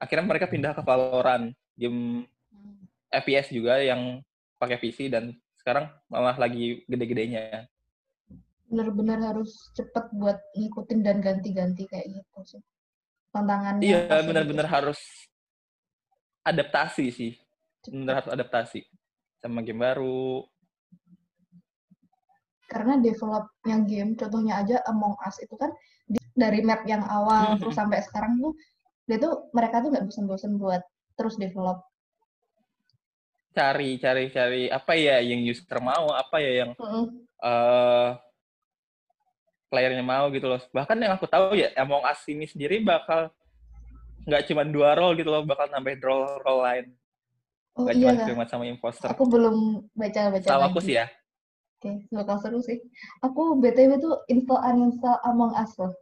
[0.00, 2.24] akhirnya mereka pindah ke Valorant, game
[2.54, 2.80] mm.
[3.10, 4.22] FPS juga yang
[4.56, 7.68] pakai PC dan sekarang malah lagi gede-gedenya.
[8.70, 12.62] Benar-benar harus cepet buat ngikutin dan ganti-ganti kayak gitu sih.
[13.34, 13.82] Tantangannya.
[13.82, 14.98] Iya, benar-benar harus
[16.46, 17.32] adaptasi sih
[17.88, 18.84] benar harus adaptasi
[19.40, 20.44] sama game baru.
[22.68, 25.72] Karena developnya game, contohnya aja Among Us itu kan
[26.36, 28.52] dari map yang awal terus sampai sekarang tuh
[29.08, 30.82] dia tuh mereka tuh nggak bosan-bosan buat
[31.16, 31.82] terus develop.
[33.50, 37.06] Cari, cari, cari apa ya yang user mau, apa ya yang mm.
[37.42, 38.14] uh,
[39.70, 40.60] playernya mau gitu loh.
[40.74, 43.30] Bahkan yang aku tahu ya Among Us ini sendiri bakal
[44.26, 46.86] nggak cuma dua role gitu loh, bakal nambah role role lain.
[47.78, 49.08] Oh Gak iya cuma sama imposter.
[49.14, 51.06] Aku belum baca-baca Sama aku sih ya.
[51.80, 52.76] Oke, okay, bakal seru sih.
[53.24, 55.96] Aku BTW tuh install uninstall Among Us loh.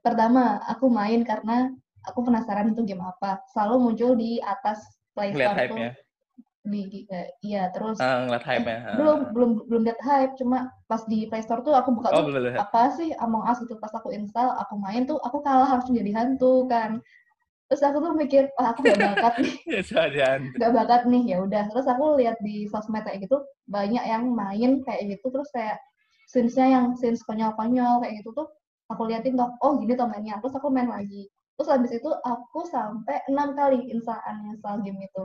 [0.00, 1.68] Pertama, aku main karena
[2.06, 3.44] aku penasaran itu game apa.
[3.52, 4.80] Selalu muncul di atas
[5.12, 6.07] Play Store tuh.
[6.68, 8.78] Uh, iya, terus uh, ngeliat hype ya.
[8.84, 8.96] Uh.
[9.00, 12.52] Belum belum belum lihat hype, cuma pas di Play Store tuh aku buka oh, tuh
[12.60, 13.64] apa sih Among Us?
[13.64, 17.00] itu pas aku install, aku main tuh aku kalah harus jadi hantu kan.
[17.68, 19.54] Terus aku tuh mikir oh, aku gak bakat nih.
[20.60, 21.68] Gak bakat nih ya udah.
[21.68, 25.76] Terus aku lihat di sosmed kayak gitu banyak yang main kayak gitu terus kayak
[26.32, 28.48] scenes-nya yang scenes konyol-konyol kayak gitu tuh
[28.88, 30.40] aku liatin tuh oh gini tuh mainnya.
[30.40, 31.28] Terus aku main lagi.
[31.60, 35.24] Terus habis itu aku sampai enam kali install game itu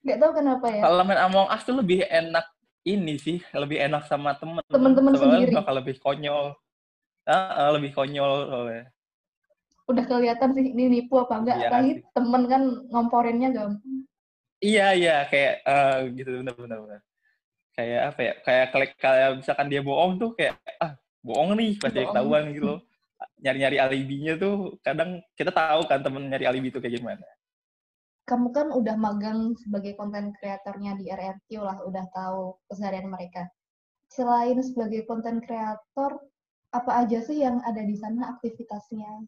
[0.00, 2.46] nggak tahu kenapa ya kalau main Among Us tuh lebih enak
[2.88, 6.56] ini sih lebih enak sama temen temen-temen sendiri bakal lebih konyol
[7.28, 8.88] ah, uh, lebih konyol soalnya
[9.90, 11.56] udah kelihatan sih ini nipu apa enggak.
[11.58, 14.06] Iya, Tapi temen kan ngomporinnya gampang.
[14.60, 17.00] Iya iya kayak uh, gitu benar benar benar.
[17.74, 18.34] Kayak apa ya?
[18.44, 22.80] Kayak klik kayak misalkan dia bohong tuh kayak ah bohong nih pasti ketahuan gitu loh.
[23.40, 27.26] Nyari-nyari alibinya tuh kadang kita tahu kan temen nyari alibi itu kayak gimana.
[28.30, 33.50] Kamu kan udah magang sebagai konten kreatornya di RRQ lah, udah tahu keseharian mereka.
[34.06, 36.22] Selain sebagai konten kreator,
[36.70, 39.26] apa aja sih yang ada di sana aktivitasnya?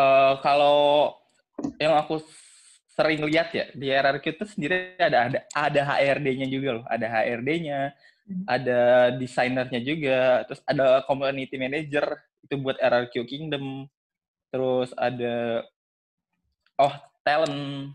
[0.00, 1.12] uh, kalau
[1.76, 2.24] yang aku
[2.90, 7.80] sering lihat ya di RRQ itu sendiri ada ada ada HRD-nya juga loh, ada HRD-nya,
[8.28, 8.44] hmm.
[8.44, 8.80] ada
[9.16, 13.88] desainernya juga, terus ada community manager itu buat RRQ Kingdom,
[14.52, 15.64] terus ada
[16.80, 17.92] oh talent,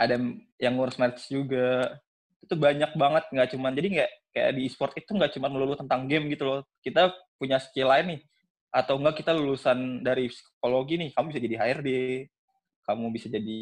[0.00, 0.16] ada
[0.56, 2.00] yang ngurus merch juga,
[2.40, 6.08] itu banyak banget nggak cuma jadi nggak kayak di e-sport itu nggak cuma melulu tentang
[6.08, 8.20] game gitu loh, kita punya skill lain nih.
[8.70, 11.90] Atau enggak kita lulusan dari psikologi nih kamu bisa jadi HRD
[12.90, 13.60] kamu bisa jadi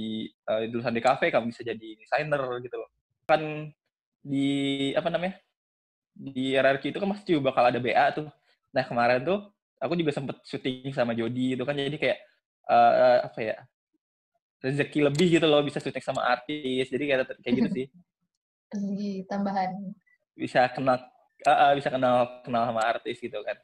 [0.48, 2.88] uh, lulusan di kafe kamu bisa jadi desainer gitu loh.
[3.28, 3.72] Kan
[4.24, 4.48] di
[4.96, 5.36] apa namanya
[6.12, 8.28] di RRQ itu kan pasti juga bakal ada BA tuh.
[8.72, 11.76] Nah kemarin tuh aku juga sempet syuting sama Jody itu kan.
[11.76, 12.18] Jadi kayak
[12.68, 13.56] uh, apa ya
[14.58, 16.90] rezeki lebih gitu loh bisa syuting sama artis.
[16.90, 17.86] Jadi kayak kayak gitu sih.
[18.74, 19.70] Rezeki tambahan.
[20.36, 21.00] Bisa kenal
[21.46, 23.56] uh, uh, bisa kenal kenal sama artis gitu kan.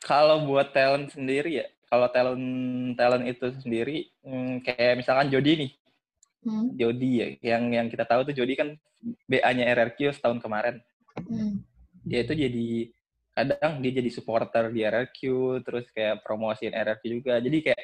[0.00, 2.44] Kalau buat talent sendiri ya kalau talent
[2.96, 5.72] talent itu sendiri hmm, kayak misalkan Jody nih.
[6.40, 6.72] Hmm.
[6.72, 8.78] Jody ya yang yang kita tahu tuh Jody kan
[9.28, 10.80] BA-nya RRQ setahun kemarin.
[11.20, 11.60] Hmm.
[12.00, 12.68] dia itu jadi
[13.36, 15.20] kadang dia jadi supporter di RRQ
[15.60, 17.34] terus kayak promosiin RRQ juga.
[17.42, 17.82] Jadi kayak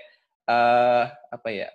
[0.48, 1.68] uh, apa ya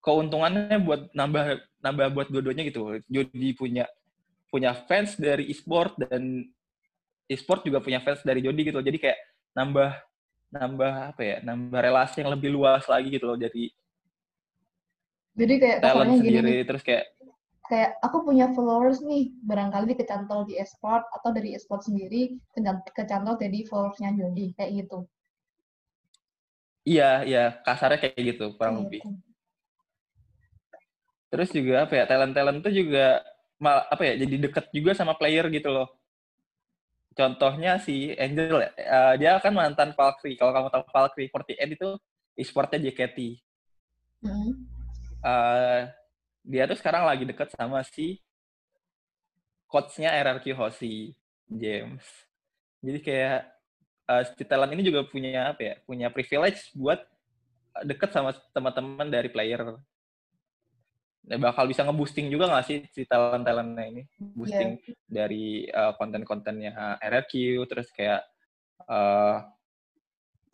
[0.00, 1.44] keuntungannya buat nambah
[1.80, 3.00] nambah buat dua-duanya gitu.
[3.08, 3.84] Jody punya
[4.50, 6.48] punya fans dari e-sport dan
[7.30, 8.80] e-sport juga punya fans dari Jody gitu.
[8.80, 9.18] Jadi kayak
[9.54, 9.90] nambah
[10.50, 13.70] nambah apa ya nambah relasi yang lebih luas lagi gitu loh jadi
[15.38, 17.06] jadi kayak talent sendiri gini, terus kayak
[17.70, 22.34] kayak aku punya followers nih barangkali kecantol di esport atau dari esport sendiri
[22.90, 25.06] kecantol jadi followersnya Jody kayak gitu.
[26.82, 29.06] Iya iya kasarnya kayak gitu kurang lebih.
[29.06, 29.29] gitu.
[31.30, 33.22] Terus juga apa ya talent talent itu juga
[33.62, 35.88] mal apa ya jadi deket juga sama player gitu loh.
[37.14, 40.38] Contohnya si Angel uh, dia kan mantan Valkyrie.
[40.38, 41.88] Kalau kamu tahu Valkyrie 48 itu
[42.38, 43.18] e-sportnya JKT
[44.20, 44.52] mm
[45.24, 45.88] uh,
[46.40, 48.16] dia tuh sekarang lagi deket sama si
[49.68, 51.12] coachnya RRQ Hoshi
[51.46, 52.02] James.
[52.80, 53.44] Jadi kayak
[54.08, 57.04] uh, si talent ini juga punya apa ya punya privilege buat
[57.84, 59.78] deket sama teman-teman dari player
[61.20, 64.96] bakal bisa nge-boosting juga nggak sih si talent-talentnya ini boosting yeah.
[65.06, 67.32] dari uh, konten-kontennya RRQ
[67.68, 68.24] terus kayak
[68.88, 69.44] uh,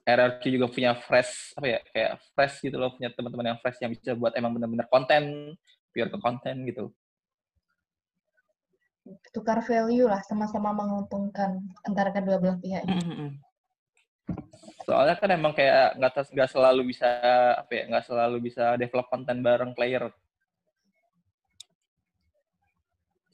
[0.07, 3.95] RRQ juga punya fresh apa ya kayak fresh gitu loh punya teman-teman yang fresh yang
[3.95, 5.55] bisa buat emang bener-bener konten
[5.95, 6.91] pure ke konten gitu
[9.31, 13.31] tukar value lah sama-sama menguntungkan antara kedua belah pihak mm -hmm.
[14.83, 17.07] soalnya kan emang kayak nggak nggak selalu bisa
[17.55, 20.11] apa ya nggak selalu bisa develop konten bareng player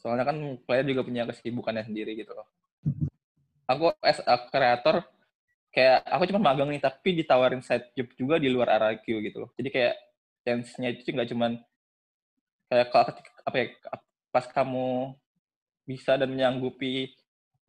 [0.03, 0.37] soalnya kan
[0.67, 2.47] player juga punya kesibukannya sendiri gitu loh.
[3.71, 5.07] Aku as a creator
[5.71, 9.51] kayak aku cuma magang nih tapi ditawarin side job juga di luar RRQ gitu loh.
[9.55, 9.95] Jadi kayak
[10.43, 11.63] chance-nya itu nggak cuman
[12.67, 13.15] kayak kalau
[13.47, 13.67] apa ya
[14.35, 15.15] pas kamu
[15.87, 17.15] bisa dan menyanggupi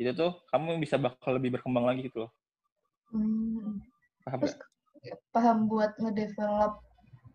[0.02, 2.32] itu tuh kamu bisa bakal lebih berkembang lagi gitu loh.
[3.14, 3.78] Hmm.
[4.26, 4.58] paham Terus,
[5.30, 6.82] paham buat ngedevelop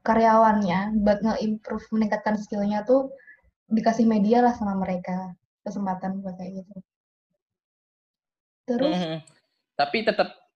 [0.03, 3.13] karyawannya buat nge-improve meningkatkan skillnya tuh
[3.69, 6.77] dikasih media lah sama mereka kesempatan buat kayak gitu
[8.69, 9.17] terus -hmm.
[9.77, 10.49] tapi tetap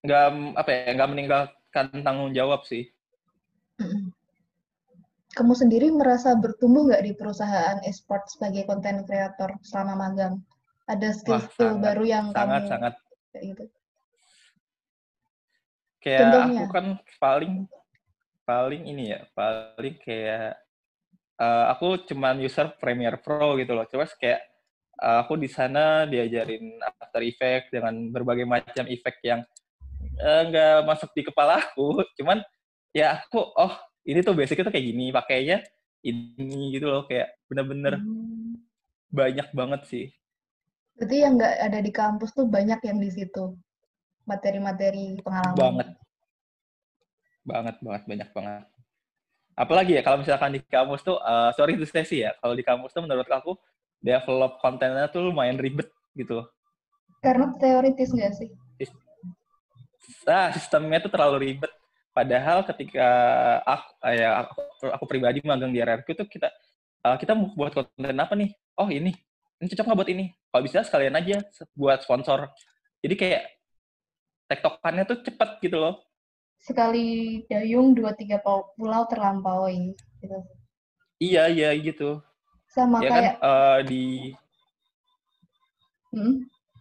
[0.00, 2.88] nggak apa ya nggak meninggalkan tanggung jawab sih.
[5.30, 10.34] Kamu sendiri merasa bertumbuh nggak di perusahaan esport sebagai konten kreator selama magang?
[10.90, 12.94] Ada skill-skill baru yang sangat, kamu sangat
[13.30, 13.64] kayak gitu?
[16.00, 16.60] Kayak Contohnya?
[16.64, 16.86] aku kan
[17.22, 17.54] paling
[18.48, 20.58] paling ini ya paling kayak
[21.40, 23.88] uh, aku cuman user Premiere Pro gitu loh.
[23.88, 24.44] Coba kayak
[25.00, 29.40] uh, aku di sana diajarin After Effects dengan berbagai macam efek yang
[30.20, 32.04] Eh, nggak uh, masuk di kepala aku.
[32.16, 32.44] Cuman
[32.92, 33.72] ya aku oh
[34.04, 35.64] ini tuh basicnya tuh kayak gini pakainya
[36.04, 37.04] ini gitu loh.
[37.08, 38.60] Kayak bener-bener hmm.
[39.12, 40.06] banyak banget sih.
[40.96, 43.56] Berarti yang nggak ada di kampus tuh banyak yang di situ?
[44.28, 45.56] Materi-materi pengalaman?
[45.56, 45.88] Banget.
[47.40, 48.64] Banget banget banyak banget
[49.60, 52.96] apalagi ya kalau misalkan di kampus tuh uh, sorry itu sesi ya kalau di kampus
[52.96, 53.52] tuh menurut aku
[54.00, 56.40] develop kontennya tuh lumayan ribet gitu.
[57.20, 58.48] Karena teoritis nggak sih?
[60.24, 61.68] Nah sistemnya itu terlalu ribet.
[62.10, 63.08] Padahal ketika
[63.62, 64.52] aku ya aku,
[64.88, 66.48] aku pribadi magang di RRQ tuh kita
[67.04, 68.50] uh, kita mau buat konten apa nih?
[68.80, 69.12] Oh ini.
[69.60, 70.32] Ini cocok nggak buat ini?
[70.48, 71.44] Kalau bisa sekalian aja
[71.76, 72.48] buat sponsor.
[73.04, 73.42] Jadi kayak
[74.48, 76.09] tektokannya tuh cepet gitu loh
[76.60, 80.38] sekali dayung dua tiga pulau terlampaui gitu
[81.20, 82.20] iya iya gitu
[82.70, 84.04] sama ya kayak kan, uh, di
[86.14, 86.34] hmm?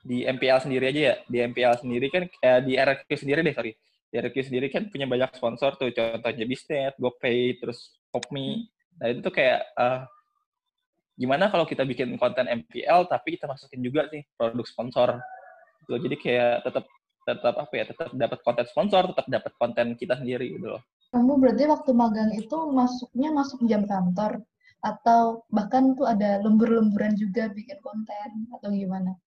[0.03, 3.73] di MPL sendiri aja ya di MPL sendiri kan eh, di RQ sendiri deh sorry
[4.09, 8.65] di RQ sendiri kan punya banyak sponsor tuh contohnya Bisnet, GoPay, terus Popme.
[8.97, 10.01] Nah itu tuh kayak uh,
[11.13, 15.09] gimana kalau kita bikin konten MPL tapi kita masukin juga sih produk sponsor.
[15.85, 15.93] Gitu.
[16.09, 16.89] Jadi kayak tetap
[17.35, 20.81] tetap apa ya tetap dapat konten sponsor, tetap dapat konten kita sendiri gitu loh.
[21.13, 24.41] Kamu berarti waktu magang itu masuknya masuk jam kantor
[24.79, 29.19] atau bahkan tuh ada lembur-lemburan juga bikin konten atau gimana?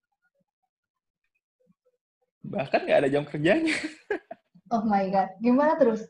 [2.42, 3.74] bahkan nggak ada jam kerjanya
[4.74, 6.02] oh my god gimana terus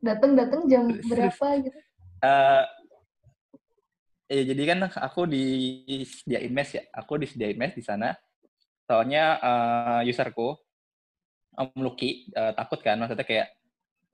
[0.00, 1.78] datang datang jam berapa gitu
[2.24, 2.64] uh,
[4.26, 6.82] Ya, jadi kan aku disediain mes ya.
[6.98, 8.10] Aku disediain mes di sana.
[8.82, 10.58] Soalnya uh, userku,
[11.56, 13.00] Lucky, uh, takut kan.
[13.00, 13.48] Maksudnya kayak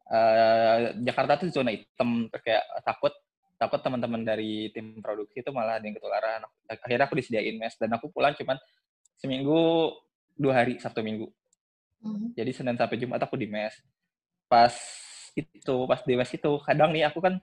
[0.08, 2.30] uh, Jakarta tuh zona hitam.
[2.30, 3.14] Kayak takut
[3.58, 6.42] takut teman-teman dari tim produksi itu malah ada yang ketularan.
[6.66, 7.74] Akhirnya aku disediain mes.
[7.78, 8.58] Dan aku pulang cuman
[9.18, 9.92] seminggu
[10.34, 11.30] dua hari, Sabtu Minggu.
[12.02, 12.34] Mm.
[12.34, 13.74] Jadi Senin sampai Jumat aku di mes.
[14.50, 14.74] Pas
[15.34, 17.34] itu, pas di mes itu, kadang nih aku kan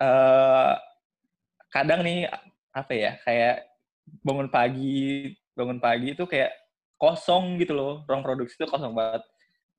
[0.00, 0.74] uh,
[1.70, 2.26] kadang nih
[2.70, 3.66] apa ya kayak
[4.22, 6.50] bangun pagi bangun pagi itu kayak
[7.00, 9.24] kosong gitu loh ruang produksi itu kosong banget.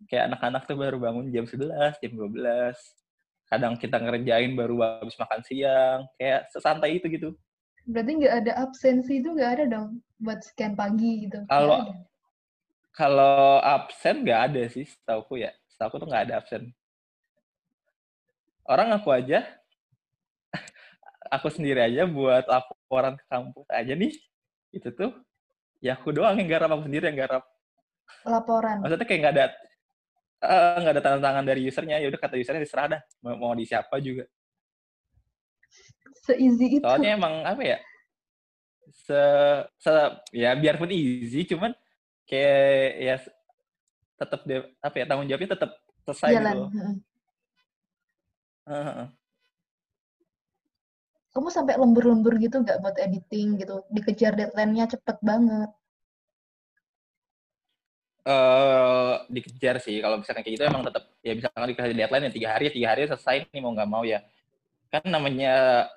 [0.09, 2.73] Kayak anak-anak tuh baru bangun jam 11 jam 12
[3.51, 7.29] kadang kita ngerjain baru habis makan siang kayak sesantai itu gitu.
[7.83, 11.43] Berarti nggak ada absensi itu nggak ada dong buat scan pagi gitu?
[11.51, 11.83] Kalau
[12.95, 15.51] kalau absen nggak ada sih setahu ya.
[15.67, 16.71] Setahu tuh nggak ada absen.
[18.65, 19.43] Orang aku aja
[21.35, 24.15] aku sendiri aja buat laporan ke kampus aja nih.
[24.71, 25.11] Itu tuh
[25.81, 27.43] ya aku doang yang garap aku sendiri yang garap.
[28.23, 28.85] Laporan.
[28.85, 29.45] Maksudnya kayak nggak ada
[30.41, 31.97] eh, nggak uh, ada tanda tangan dari usernya.
[31.97, 34.29] Ya udah kata usernya diserah dah mau, mau di siapa juga.
[36.21, 36.85] Seeasy itu.
[36.85, 37.77] Soalnya emang apa ya
[38.93, 39.21] se,
[39.81, 39.93] se
[40.37, 41.73] ya biarpun easy cuman
[42.29, 43.15] kayak ya
[44.21, 44.41] tetap
[44.85, 45.71] apa ya tanggung jawabnya tetap
[46.05, 46.55] selesai Jalan.
[46.69, 46.79] gitu.
[48.69, 49.20] Uh -huh
[51.31, 53.87] kamu sampai lembur-lembur gitu nggak buat editing gitu?
[53.87, 55.71] Dikejar deadline-nya cepet banget.
[58.21, 60.03] Uh, dikejar sih.
[60.03, 63.07] Kalau misalkan kayak gitu emang tetap ya misalkan dikasih deadline ya tiga hari tiga hari
[63.07, 64.19] selesai nih mau nggak mau ya.
[64.91, 65.87] Kan namanya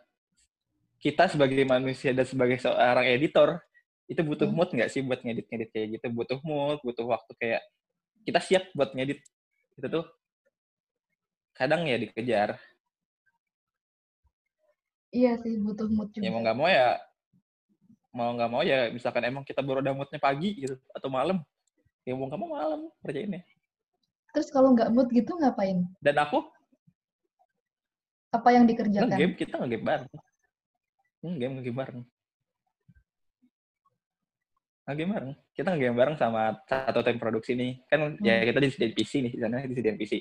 [1.03, 3.59] kita sebagai manusia dan sebagai seorang editor
[4.07, 4.57] itu butuh hmm.
[4.57, 6.07] mood nggak sih buat ngedit ngedit kayak gitu?
[6.14, 7.62] Butuh mood butuh waktu kayak
[8.23, 9.18] kita siap buat ngedit.
[9.75, 10.05] Itu tuh
[11.59, 12.55] kadang ya dikejar
[15.14, 16.27] Iya sih, butuh mood juga.
[16.27, 16.98] Ya mau nggak mau ya,
[18.11, 21.38] mau nggak mau ya, misalkan emang kita baru ada moodnya pagi gitu, atau malam,
[22.03, 23.46] ya mau nggak mau malam kerjainnya.
[24.35, 25.87] Terus kalau nggak mood gitu ngapain?
[26.03, 26.42] Dan aku?
[28.35, 29.14] Apa yang dikerjakan?
[29.14, 30.11] Nge-game, kita nge-game bareng.
[31.22, 32.00] Nge-game, nge-game bareng.
[34.90, 35.33] Nge-game bareng.
[35.55, 37.87] Kita nge-game bareng sama satu tim produksi nih.
[37.87, 38.42] Kan ya hmm.
[38.42, 40.12] ya kita di PC nih, di sana di PC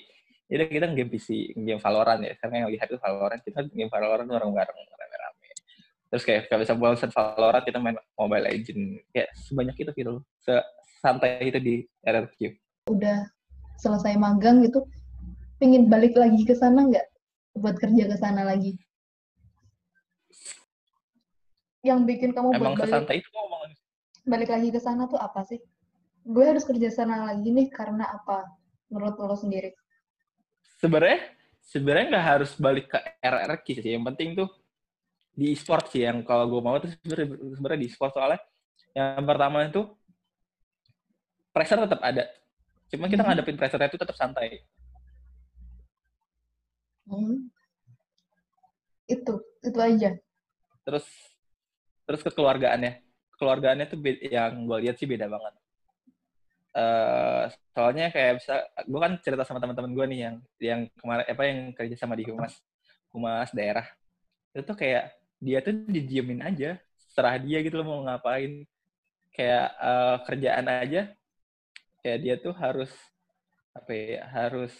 [0.53, 2.37] jadi kita game PC, game Valorant ya.
[2.37, 5.49] Karena yang lihat itu Valorant, kita game Valorant bareng-bareng rame-rame.
[6.13, 9.01] Terus kayak kalau bisa bosan Valorant, kita main Mobile Legend.
[9.09, 10.13] Kayak sebanyak itu gitu.
[11.01, 12.53] Santai itu di RRQ.
[12.93, 13.25] Udah
[13.81, 14.85] selesai magang gitu,
[15.57, 17.07] pingin balik lagi ke sana nggak?
[17.57, 18.77] Buat kerja ke sana lagi?
[21.81, 23.73] Yang bikin kamu Emang buat balik, itu ngomong
[24.23, 25.59] balik lagi ke sana tuh apa sih?
[26.23, 28.47] Gue harus kerja sana lagi nih karena apa?
[28.87, 29.75] Menurut lo sendiri?
[30.83, 31.19] Sebenarnya
[31.63, 33.91] sebenarnya nggak harus balik ke RRQ sih.
[33.95, 34.49] Yang penting tuh
[35.33, 38.37] di e-sport sih yang kalau gue mau tuh sebenarnya di e-sport soalnya
[38.93, 39.87] yang pertama itu
[41.55, 42.27] pressure tetap ada.
[42.91, 43.31] Cuma kita hmm.
[43.31, 44.59] ngadepin pressure itu tetap santai.
[47.07, 47.47] Hmm.
[49.07, 50.11] Itu, itu aja.
[50.83, 51.05] Terus
[52.03, 52.99] terus kekeluargaannya.
[53.33, 55.62] Kekeluargaannya tuh yang gue lihat sih beda banget
[56.73, 58.53] uh, soalnya kayak bisa
[58.86, 62.25] gue kan cerita sama teman-teman gue nih yang yang kemarin apa yang kerja sama di
[62.27, 62.53] humas
[63.13, 63.86] humas daerah.
[64.53, 66.77] Itu tuh kayak dia tuh didiemin aja
[67.13, 68.65] serah dia gitu loh mau ngapain.
[69.33, 71.01] Kayak uh, kerjaan aja
[72.05, 72.91] kayak dia tuh harus
[73.73, 74.73] apa ya harus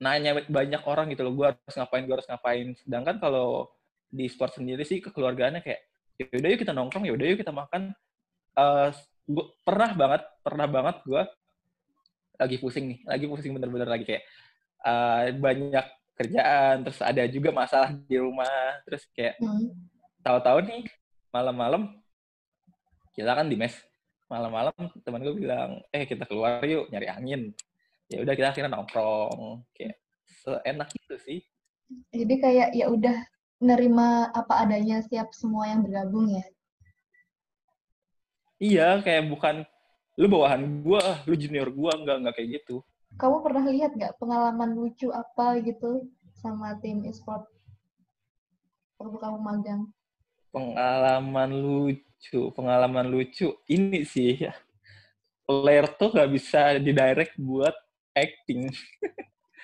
[0.00, 2.66] nanya banyak orang gitu loh gue harus ngapain gue harus ngapain.
[2.82, 3.68] Sedangkan kalau
[4.10, 5.80] di sport sendiri sih kekeluargaannya kayak
[6.18, 7.94] ya udah yuk kita nongkrong ya udah yuk kita makan.
[8.58, 8.90] Uh,
[9.30, 11.22] gua pernah banget pernah banget gue
[12.40, 14.24] lagi pusing nih lagi pusing bener-bener lagi kayak
[14.82, 15.86] uh, banyak
[16.18, 19.70] kerjaan terus ada juga masalah di rumah terus kayak hmm.
[20.24, 20.82] tahu-tahu nih
[21.30, 22.00] malam-malam
[23.14, 23.76] kita kan di mes
[24.30, 27.50] malam-malam teman gue bilang eh kita keluar yuk nyari angin.
[28.06, 29.98] Ya udah kita akhirnya nongkrong kayak
[30.46, 31.38] seenak itu sih.
[32.14, 33.26] Jadi kayak ya udah
[33.58, 36.46] nerima apa adanya siap semua yang bergabung ya
[38.60, 39.64] Iya, kayak bukan
[40.20, 42.84] lu bawahan gua, lu junior gua, enggak enggak kayak gitu.
[43.16, 46.06] Kamu pernah lihat nggak pengalaman lucu apa gitu
[46.38, 47.48] sama tim e-sport
[49.00, 49.82] waktu kamu magang?
[50.52, 54.44] Pengalaman lucu, pengalaman lucu ini sih
[55.48, 57.74] player tuh nggak bisa didirect buat
[58.14, 58.70] acting.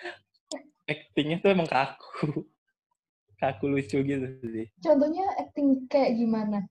[0.90, 2.46] Actingnya tuh emang kaku.
[3.36, 4.66] Kaku lucu gitu sih.
[4.80, 6.66] Contohnya acting kayak gimana?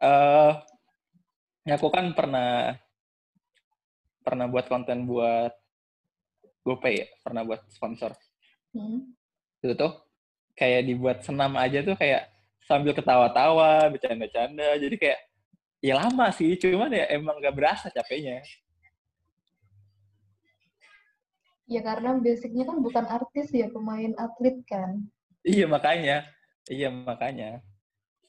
[0.00, 0.52] Uh,
[1.66, 2.78] aku kan pernah
[4.26, 5.54] pernah buat konten buat
[6.66, 8.10] GoPay ya, pernah buat sponsor.
[8.74, 9.14] Hmm.
[9.62, 9.92] Itu tuh
[10.58, 12.26] kayak dibuat senam aja tuh kayak
[12.66, 14.74] sambil ketawa-tawa, bercanda-canda.
[14.82, 15.20] Jadi kayak
[15.78, 18.42] ya lama sih, cuman ya emang gak berasa capeknya.
[21.66, 25.06] Ya karena basicnya kan bukan artis ya, pemain atlet kan.
[25.46, 26.26] Iya makanya,
[26.66, 27.62] iya makanya.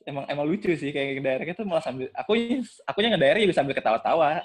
[0.07, 2.31] Emang emang lucu sih kayak ngedirectnya tuh malah sambil aku
[2.87, 4.39] aku yang ngedirect juga sambil ketawa-tawa.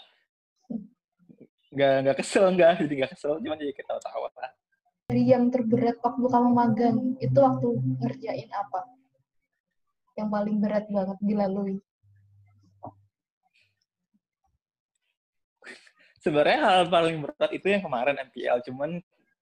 [1.73, 4.29] Gak gak kesel enggak, jadi gak kesel, cuma jadi ketawa-tawa.
[5.09, 7.67] Dari yang terberat waktu kamu magang, itu waktu
[8.03, 8.91] ngerjain apa?
[10.19, 11.79] Yang paling berat banget dilalui?
[16.23, 18.91] sebenarnya hal paling berat itu yang kemarin MPL cuman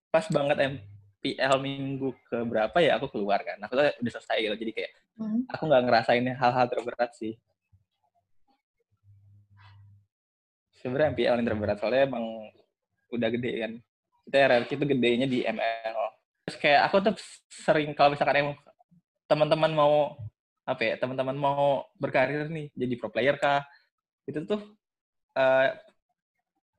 [0.08, 4.56] pas banget MPL minggu ke berapa ya aku keluar kan aku tuh udah selesai gitu
[4.56, 5.46] jadi kayak hmm.
[5.52, 7.36] aku nggak ngerasain hal-hal terberat sih.
[10.80, 12.24] Sebenarnya MPL yang terberat soalnya emang
[13.12, 13.72] udah gede kan.
[14.24, 15.96] Kita RRQ itu gedenya di ML
[16.50, 17.14] terus kayak aku tuh
[17.46, 18.56] sering kalau misalkan emang
[19.30, 20.18] teman-teman mau
[20.66, 23.62] apa ya teman-teman mau berkarir nih jadi pro player kah?
[24.26, 24.58] Itu tuh
[25.38, 25.68] uh,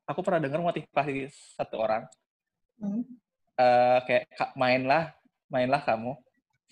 [0.04, 2.04] aku pernah dengar motivasi satu orang.
[2.82, 3.06] Hmm.
[3.62, 4.26] uh, kayak
[4.58, 5.14] mainlah
[5.48, 6.18] mainlah kamu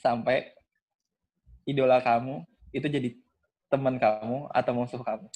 [0.01, 0.58] sampai
[1.69, 2.41] idola kamu
[2.73, 3.09] itu jadi
[3.69, 5.27] teman kamu atau musuh kamu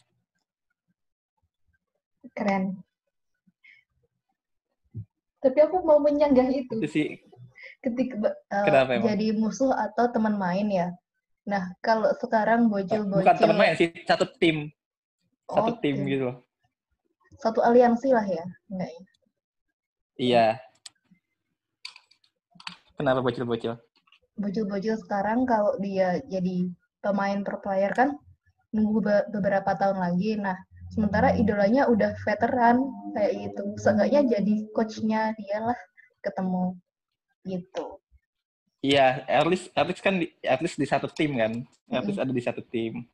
[2.33, 2.81] keren
[5.43, 7.07] tapi aku mau menyanggah itu, itu sih
[7.83, 10.87] ketika uh, jadi musuh atau teman main ya
[11.43, 14.71] nah kalau sekarang bocil-bocil bukan teman main sih satu tim
[15.45, 15.91] satu okay.
[15.91, 16.37] tim gitu loh
[17.43, 19.03] satu aliansi lah ya, enggak ya?
[20.15, 20.47] Iya.
[22.95, 23.75] Kenapa bocil-bocil?
[24.33, 26.69] Bocil-bocil sekarang kalau dia jadi
[27.05, 28.17] pemain pro player kan
[28.73, 30.41] nunggu be beberapa tahun lagi.
[30.41, 30.57] Nah,
[30.89, 32.81] sementara idolanya udah veteran
[33.13, 33.63] kayak gitu.
[33.77, 35.79] Seenggaknya jadi coachnya dia lah
[36.25, 36.73] ketemu
[37.45, 37.85] gitu.
[38.83, 41.53] Iya, at least, at least kan di, at least di satu tim kan.
[41.93, 42.25] At least mm -hmm.
[42.27, 43.05] ada di satu tim.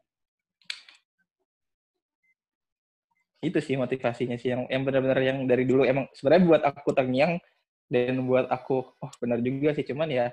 [3.40, 7.40] itu sih motivasinya sih yang yang benar-benar yang dari dulu emang sebenarnya buat aku terngiang
[7.88, 10.28] dan buat aku oh benar juga sih cuman ya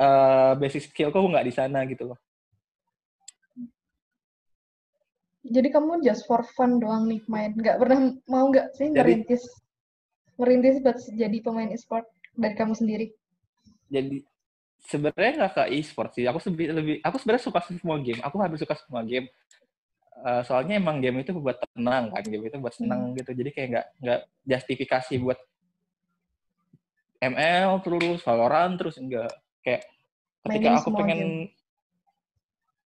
[0.00, 2.18] uh, basic skill kok nggak di sana gitu loh.
[5.46, 9.46] Jadi kamu just for fun doang nih main, nggak pernah mau nggak sih merintis?
[10.36, 13.06] Merintis buat jadi pemain e-sport dari kamu sendiri?
[13.86, 14.26] Jadi
[14.82, 18.58] sebenarnya nggak ke e-sport sih, aku lebih lebih aku sebenarnya suka semua game, aku hampir
[18.58, 19.30] suka semua game.
[20.16, 22.24] Uh, soalnya emang game itu buat tenang kan.
[22.26, 23.20] Game itu buat senang hmm.
[23.22, 23.30] gitu.
[23.36, 25.38] Jadi kayak nggak nggak justifikasi buat
[27.22, 29.30] ML terus Valorant terus enggak
[29.66, 29.82] kayak
[30.46, 31.20] ketika Mainin aku pengen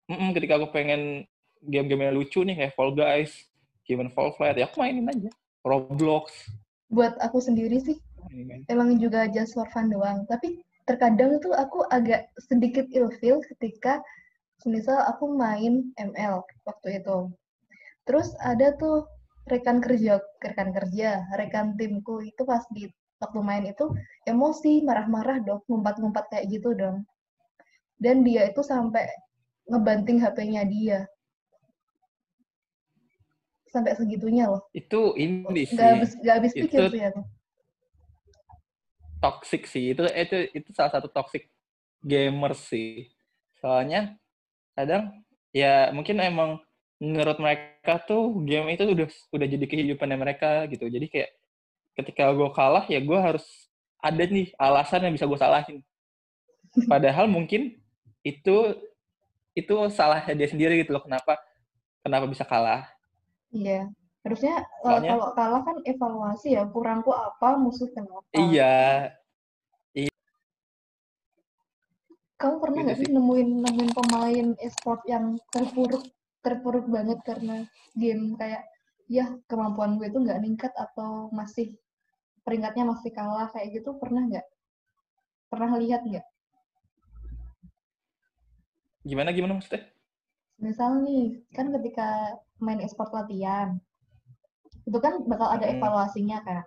[0.07, 1.27] mm -mm, ketika aku pengen
[1.67, 3.35] game-game yang lucu nih kayak Fall Guys,
[3.91, 5.29] Human Fall Flat ya aku mainin aja.
[5.61, 6.31] Roblox.
[6.89, 7.99] Buat aku sendiri sih
[8.71, 10.23] emang juga just for fun doang.
[10.25, 14.01] Tapi terkadang tuh aku agak sedikit ilfeel ketika
[14.65, 17.29] misal aku main ML waktu itu.
[18.05, 19.05] Terus ada tuh
[19.49, 22.89] rekan kerja, rekan kerja, rekan timku itu pas di
[23.21, 23.93] waktu main itu
[24.25, 27.05] emosi, marah-marah dong, ngumpat-ngumpat kayak gitu dong.
[28.01, 29.05] Dan dia itu sampai
[29.69, 30.99] ngebanting HP-nya dia.
[33.69, 34.65] Sampai segitunya loh.
[34.73, 35.77] Itu ini sih.
[35.77, 37.25] Gak habis, gak habis pikir tuh ya tuh.
[39.21, 39.93] Toxic sih.
[39.93, 41.45] Itu, itu, itu salah satu toxic
[42.01, 43.13] gamer sih.
[43.61, 44.17] Soalnya
[44.73, 45.21] kadang
[45.53, 46.57] ya mungkin emang
[46.97, 51.29] menurut mereka tuh game itu udah udah jadi kehidupannya mereka gitu jadi kayak
[51.97, 53.45] ketika gue kalah ya gue harus
[54.01, 55.77] ada nih alasan yang bisa gue salahin.
[56.87, 57.77] Padahal mungkin
[58.23, 58.57] itu
[59.51, 61.35] itu salahnya dia sendiri gitu loh kenapa
[62.01, 62.87] kenapa bisa kalah.
[63.51, 68.25] Iya harusnya eh, Soalnya, kalau kalah kan evaluasi ya kurangku apa musuh kenapa?
[68.37, 69.09] Iya.
[72.37, 73.09] Kamu pernah gitu nggak sih.
[73.13, 76.01] nemuin nemuin pemain e-sport yang terpuruk
[76.41, 78.65] terpuruk banget karena game kayak
[79.11, 81.75] ya kemampuan gue itu nggak ningkat atau masih
[82.47, 84.47] peringkatnya masih kalah kayak gitu pernah nggak?
[85.51, 86.25] Pernah lihat nggak?
[89.03, 89.83] Gimana gimana maksudnya?
[90.63, 93.75] Misal nih, kan ketika main e-sport latihan,
[94.87, 95.75] itu kan bakal ada hmm.
[95.81, 96.63] evaluasinya kan,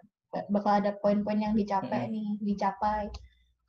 [0.52, 2.12] bakal ada poin-poin yang dicapai hmm.
[2.12, 3.08] nih, dicapai.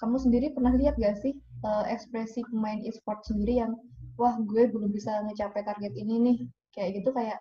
[0.01, 1.31] Kamu sendiri pernah lihat gak sih
[1.63, 3.71] uh, ekspresi pemain e-sport sendiri yang
[4.19, 6.37] wah gue belum bisa ngecapai target ini nih
[6.75, 7.39] kayak gitu kayak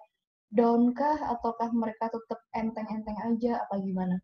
[0.55, 4.17] down kah ataukah mereka tetap enteng-enteng aja apa gimana?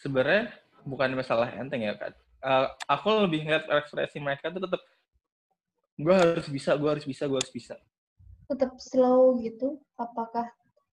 [0.00, 0.52] Sebenarnya
[0.88, 2.12] bukan masalah enteng ya kan.
[2.44, 4.80] Uh, aku lebih ngeliat ekspresi mereka tuh tetap
[5.96, 7.74] gue harus bisa, gue harus bisa, gue harus bisa.
[8.48, 9.80] Tetap slow gitu?
[9.96, 10.48] Apakah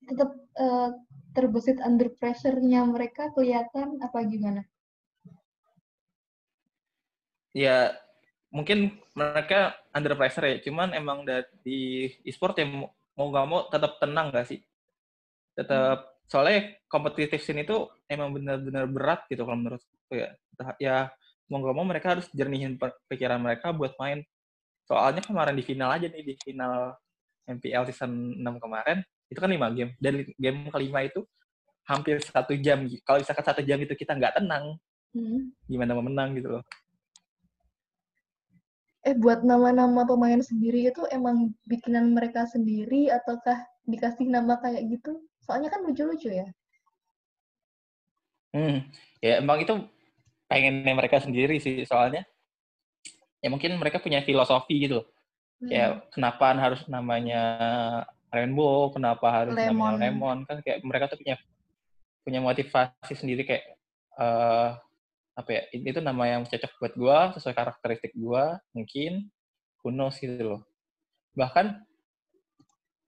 [0.08, 0.96] tetap uh,
[1.36, 4.64] terbesit under pressure-nya mereka kelihatan apa gimana?
[7.52, 7.92] ya
[8.52, 11.24] mungkin mereka under pressure ya, cuman emang
[11.64, 14.60] di e-sport ya mau nggak mau tetap tenang nggak sih?
[15.56, 19.82] Tetap soalnya kompetitif scene itu emang benar-benar berat gitu kalau menurut
[20.12, 20.36] ya.
[20.78, 20.96] Ya
[21.48, 22.76] mau nggak mau mereka harus jernihin
[23.08, 24.22] pikiran mereka buat main.
[24.84, 26.96] Soalnya kemarin di final aja nih di final
[27.48, 29.00] MPL season 6 kemarin
[29.32, 31.24] itu kan lima game dan game kelima itu
[31.88, 32.84] hampir satu jam.
[33.08, 34.76] Kalau misalkan satu jam itu kita nggak tenang,
[35.16, 35.56] hmm.
[35.72, 36.64] gimana mau menang gitu loh
[39.02, 45.26] eh buat nama-nama pemain sendiri itu emang bikinan mereka sendiri ataukah dikasih nama kayak gitu?
[45.42, 46.48] Soalnya kan lucu-lucu ya.
[48.54, 48.86] Hmm,
[49.24, 49.74] ya emang itu
[50.46, 52.28] pengennya mereka sendiri sih soalnya.
[53.42, 55.02] Ya mungkin mereka punya filosofi gitu.
[55.62, 55.70] Hmm.
[55.72, 57.42] Kayak kenapa harus namanya
[58.30, 59.98] Rainbow, kenapa harus Lemon.
[59.98, 61.42] namanya Lemon kan kayak mereka tuh punya
[62.22, 63.66] punya motivasi sendiri kayak
[64.22, 64.78] uh,
[65.42, 68.44] apa ya itu nama yang cocok buat gue sesuai karakteristik gue
[68.78, 69.28] mungkin
[69.82, 70.62] kuno gitu loh.
[71.34, 71.66] Bahkan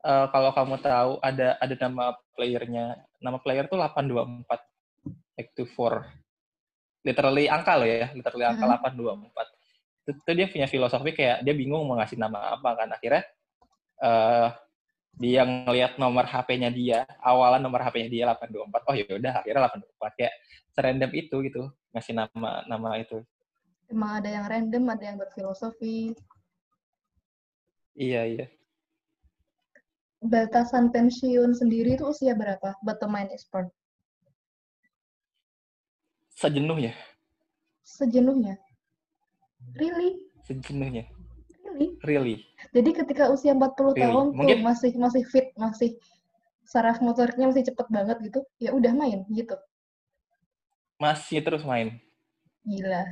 [0.01, 4.49] uh, kalau kamu tahu ada ada nama playernya nama player tuh 824
[5.37, 6.09] back to four.
[7.05, 9.29] Literally angka loh ya literally angka mm -hmm.
[9.29, 9.63] 824
[10.03, 12.89] itu, itu dia punya filosofi kayak dia bingung mau ngasih nama apa kan.
[12.91, 13.23] Akhirnya
[14.03, 14.47] uh,
[15.13, 18.89] dia ngelihat nomor HP-nya dia, awalan nomor HP-nya dia 824.
[18.89, 20.33] Oh ya udah, akhirnya 824 kayak
[20.73, 23.21] serandom itu gitu, ngasih nama nama itu.
[23.93, 26.17] Emang ada yang random, ada yang berfilosofi.
[27.93, 28.45] Iya, iya.
[30.23, 33.69] Batasan pensiun sendiri itu usia berapa buat pemain e-sport?
[36.33, 36.97] Sejenuhnya.
[37.85, 38.57] Sejenuhnya?
[39.77, 40.17] Really?
[40.47, 41.05] Sejenuhnya.
[41.83, 41.97] Really?
[42.03, 42.35] Really.
[42.71, 44.01] Jadi ketika usia 40 really?
[44.03, 44.57] tahun Mungkin...
[44.57, 45.97] tuh masih masih fit, masih
[46.63, 49.55] saraf motoriknya masih cepet banget gitu, ya udah main gitu.
[50.97, 51.99] Masih terus main.
[52.63, 53.03] Gila.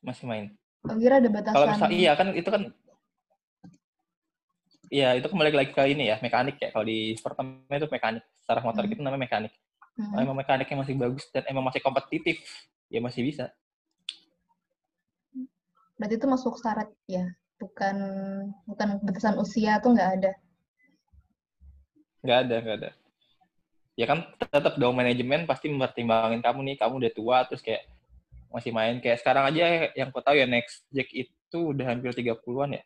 [0.00, 0.44] Masih main.
[0.80, 1.54] Kira ada batasan.
[1.54, 2.62] Kalau misal iya kan itu kan
[4.90, 6.74] Iya, itu kembali lagi ke ini ya, mekanik ya.
[6.74, 8.26] Kalau di sport itu mekanik.
[8.42, 8.96] Saraf motorik hmm.
[8.98, 9.52] itu namanya mekanik.
[9.94, 10.10] Hmm.
[10.10, 12.42] Kalau emang mekaniknya masih bagus dan emang masih kompetitif,
[12.90, 13.54] ya masih bisa.
[16.00, 17.28] Berarti itu masuk syarat ya,
[17.60, 17.96] bukan
[18.64, 20.32] bukan batasan usia tuh nggak ada.
[22.24, 22.90] Nggak ada, nggak ada.
[24.00, 27.84] Ya kan tetap dong manajemen pasti mempertimbangkan kamu nih, kamu udah tua terus kayak
[28.48, 32.80] masih main kayak sekarang aja yang kau tahu ya next Jack itu udah hampir 30-an
[32.80, 32.82] ya.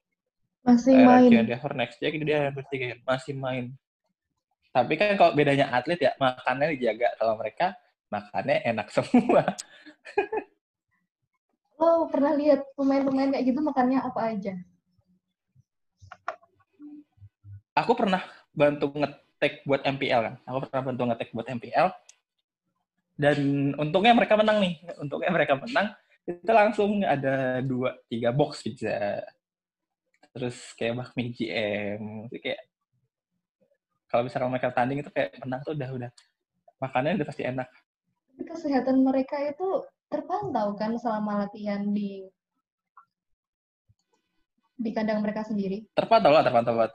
[0.66, 1.30] Masih eh, main.
[1.78, 3.70] next Jack itu dia hampir 3 masih main.
[4.74, 7.78] Tapi kan kalau bedanya atlet ya makannya dijaga kalau mereka
[8.10, 9.54] makannya enak semua.
[11.84, 14.54] lo pernah lihat pemain-pemain kayak gitu makannya apa aja?
[17.76, 18.24] Aku pernah
[18.56, 20.34] bantu ngetek buat MPL kan.
[20.48, 21.86] Aku pernah bantu ngetek buat MPL.
[23.14, 23.38] Dan
[23.76, 24.74] untungnya mereka menang nih.
[24.98, 25.92] Untungnya mereka menang.
[26.24, 29.20] Itu langsung ada dua, tiga box pizza.
[30.32, 32.26] Terus kayak bakmi GM.
[32.32, 32.64] Kayak
[34.08, 36.10] kalau misalkan mereka tanding itu kayak menang tuh udah udah
[36.78, 37.66] makannya udah pasti enak.
[38.34, 39.82] Kesehatan mereka itu
[40.14, 42.22] terpantau kan selama latihan di
[44.78, 45.90] di kandang mereka sendiri?
[45.90, 46.92] Terpantau lah, terpantau banget.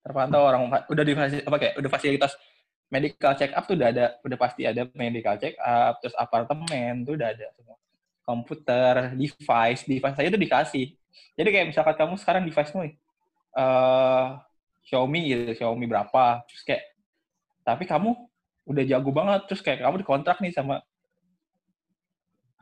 [0.00, 1.12] Terpantau orang udah di
[1.44, 2.32] apa kayak udah fasilitas
[2.88, 7.16] medical check up tuh udah ada, udah pasti ada medical check up, terus apartemen tuh
[7.16, 7.76] udah ada semua.
[8.22, 10.92] Komputer, device, device saya tuh dikasih.
[11.36, 12.88] Jadi kayak misalkan kamu sekarang device-mu
[13.56, 14.40] uh,
[14.84, 16.84] Xiaomi gitu, Xiaomi berapa, terus kayak
[17.64, 18.12] tapi kamu
[18.68, 20.84] udah jago banget, terus kayak kamu dikontrak nih sama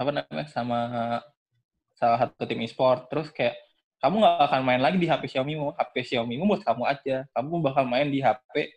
[0.01, 0.78] apa namanya sama
[1.92, 3.12] salah satu tim e-sport.
[3.12, 3.61] Terus kayak
[4.01, 7.28] kamu nggak akan main lagi di HP Xiaomi mu HP Xiaomi mu buat kamu aja.
[7.36, 8.72] Kamu bakal main di HP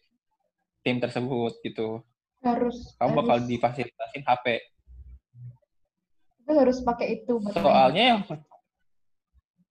[0.83, 2.03] tim tersebut gitu.
[2.43, 4.45] Harus kamu bakal harus, difasilitasin HP
[6.43, 8.19] itu harus pakai itu soalnya yang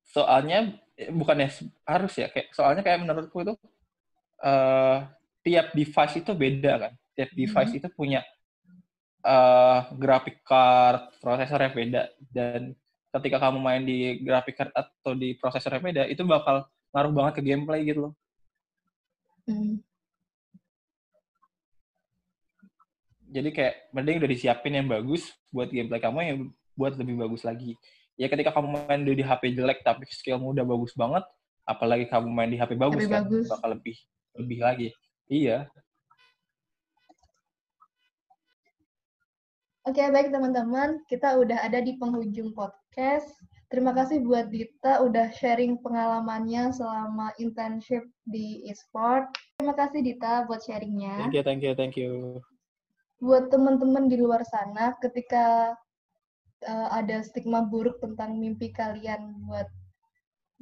[0.08, 0.58] soalnya
[0.96, 1.52] eh, bukannya
[1.84, 2.32] harus ya.
[2.32, 3.54] Kayak soalnya kayak menurutku itu
[4.40, 5.04] uh,
[5.44, 6.92] tiap device itu beda kan.
[7.12, 7.78] Tiap device hmm.
[7.84, 8.24] itu punya
[9.22, 12.74] uh, graphic card, prosesornya beda dan
[13.12, 17.42] ketika kamu main di graphic card atau di prosesornya beda itu bakal ngaruh banget ke
[17.44, 18.14] gameplay gitu loh.
[19.48, 19.82] Hmm.
[23.32, 26.38] Jadi kayak mending udah disiapin yang bagus buat gameplay kamu yang
[26.76, 27.80] buat lebih bagus lagi.
[28.20, 31.24] Ya ketika kamu main di HP jelek tapi skillmu udah bagus banget,
[31.64, 33.48] apalagi kamu main di HP bagus HP kan bagus.
[33.48, 33.96] bakal lebih
[34.36, 34.88] lebih lagi.
[35.32, 35.68] Iya.
[39.82, 41.02] Oke, baik teman-teman.
[41.10, 43.26] Kita udah ada di penghujung podcast.
[43.66, 49.34] Terima kasih buat Dita udah sharing pengalamannya selama internship di eSport.
[49.58, 51.26] Terima kasih Dita buat sharingnya.
[51.26, 52.38] Thank you, thank you, thank you.
[53.18, 55.74] Buat teman-teman di luar sana, ketika
[56.62, 59.66] uh, ada stigma buruk tentang mimpi kalian buat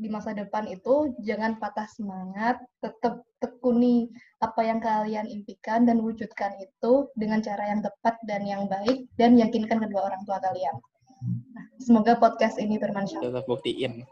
[0.01, 4.09] di masa depan itu jangan patah semangat, tetap tekuni
[4.41, 9.37] apa yang kalian impikan dan wujudkan itu dengan cara yang tepat dan yang baik dan
[9.37, 10.73] yakinkan kedua orang tua kalian.
[11.53, 13.21] Nah, semoga podcast ini bermanfaat.
[13.21, 14.09] Tetap buktiin.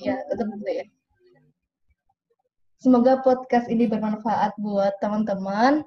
[0.00, 0.88] Iya, tetap buktiin.
[2.80, 5.84] Semoga podcast ini bermanfaat buat teman-teman.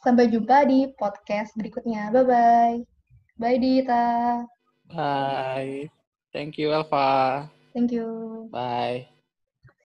[0.00, 2.08] Sampai jumpa di podcast berikutnya.
[2.10, 2.80] Bye-bye.
[3.36, 4.44] Bye, Dita.
[4.88, 6.01] Bye.
[6.32, 7.50] Thank you, Alpha.
[7.74, 8.48] Thank you.
[8.50, 9.08] Bye.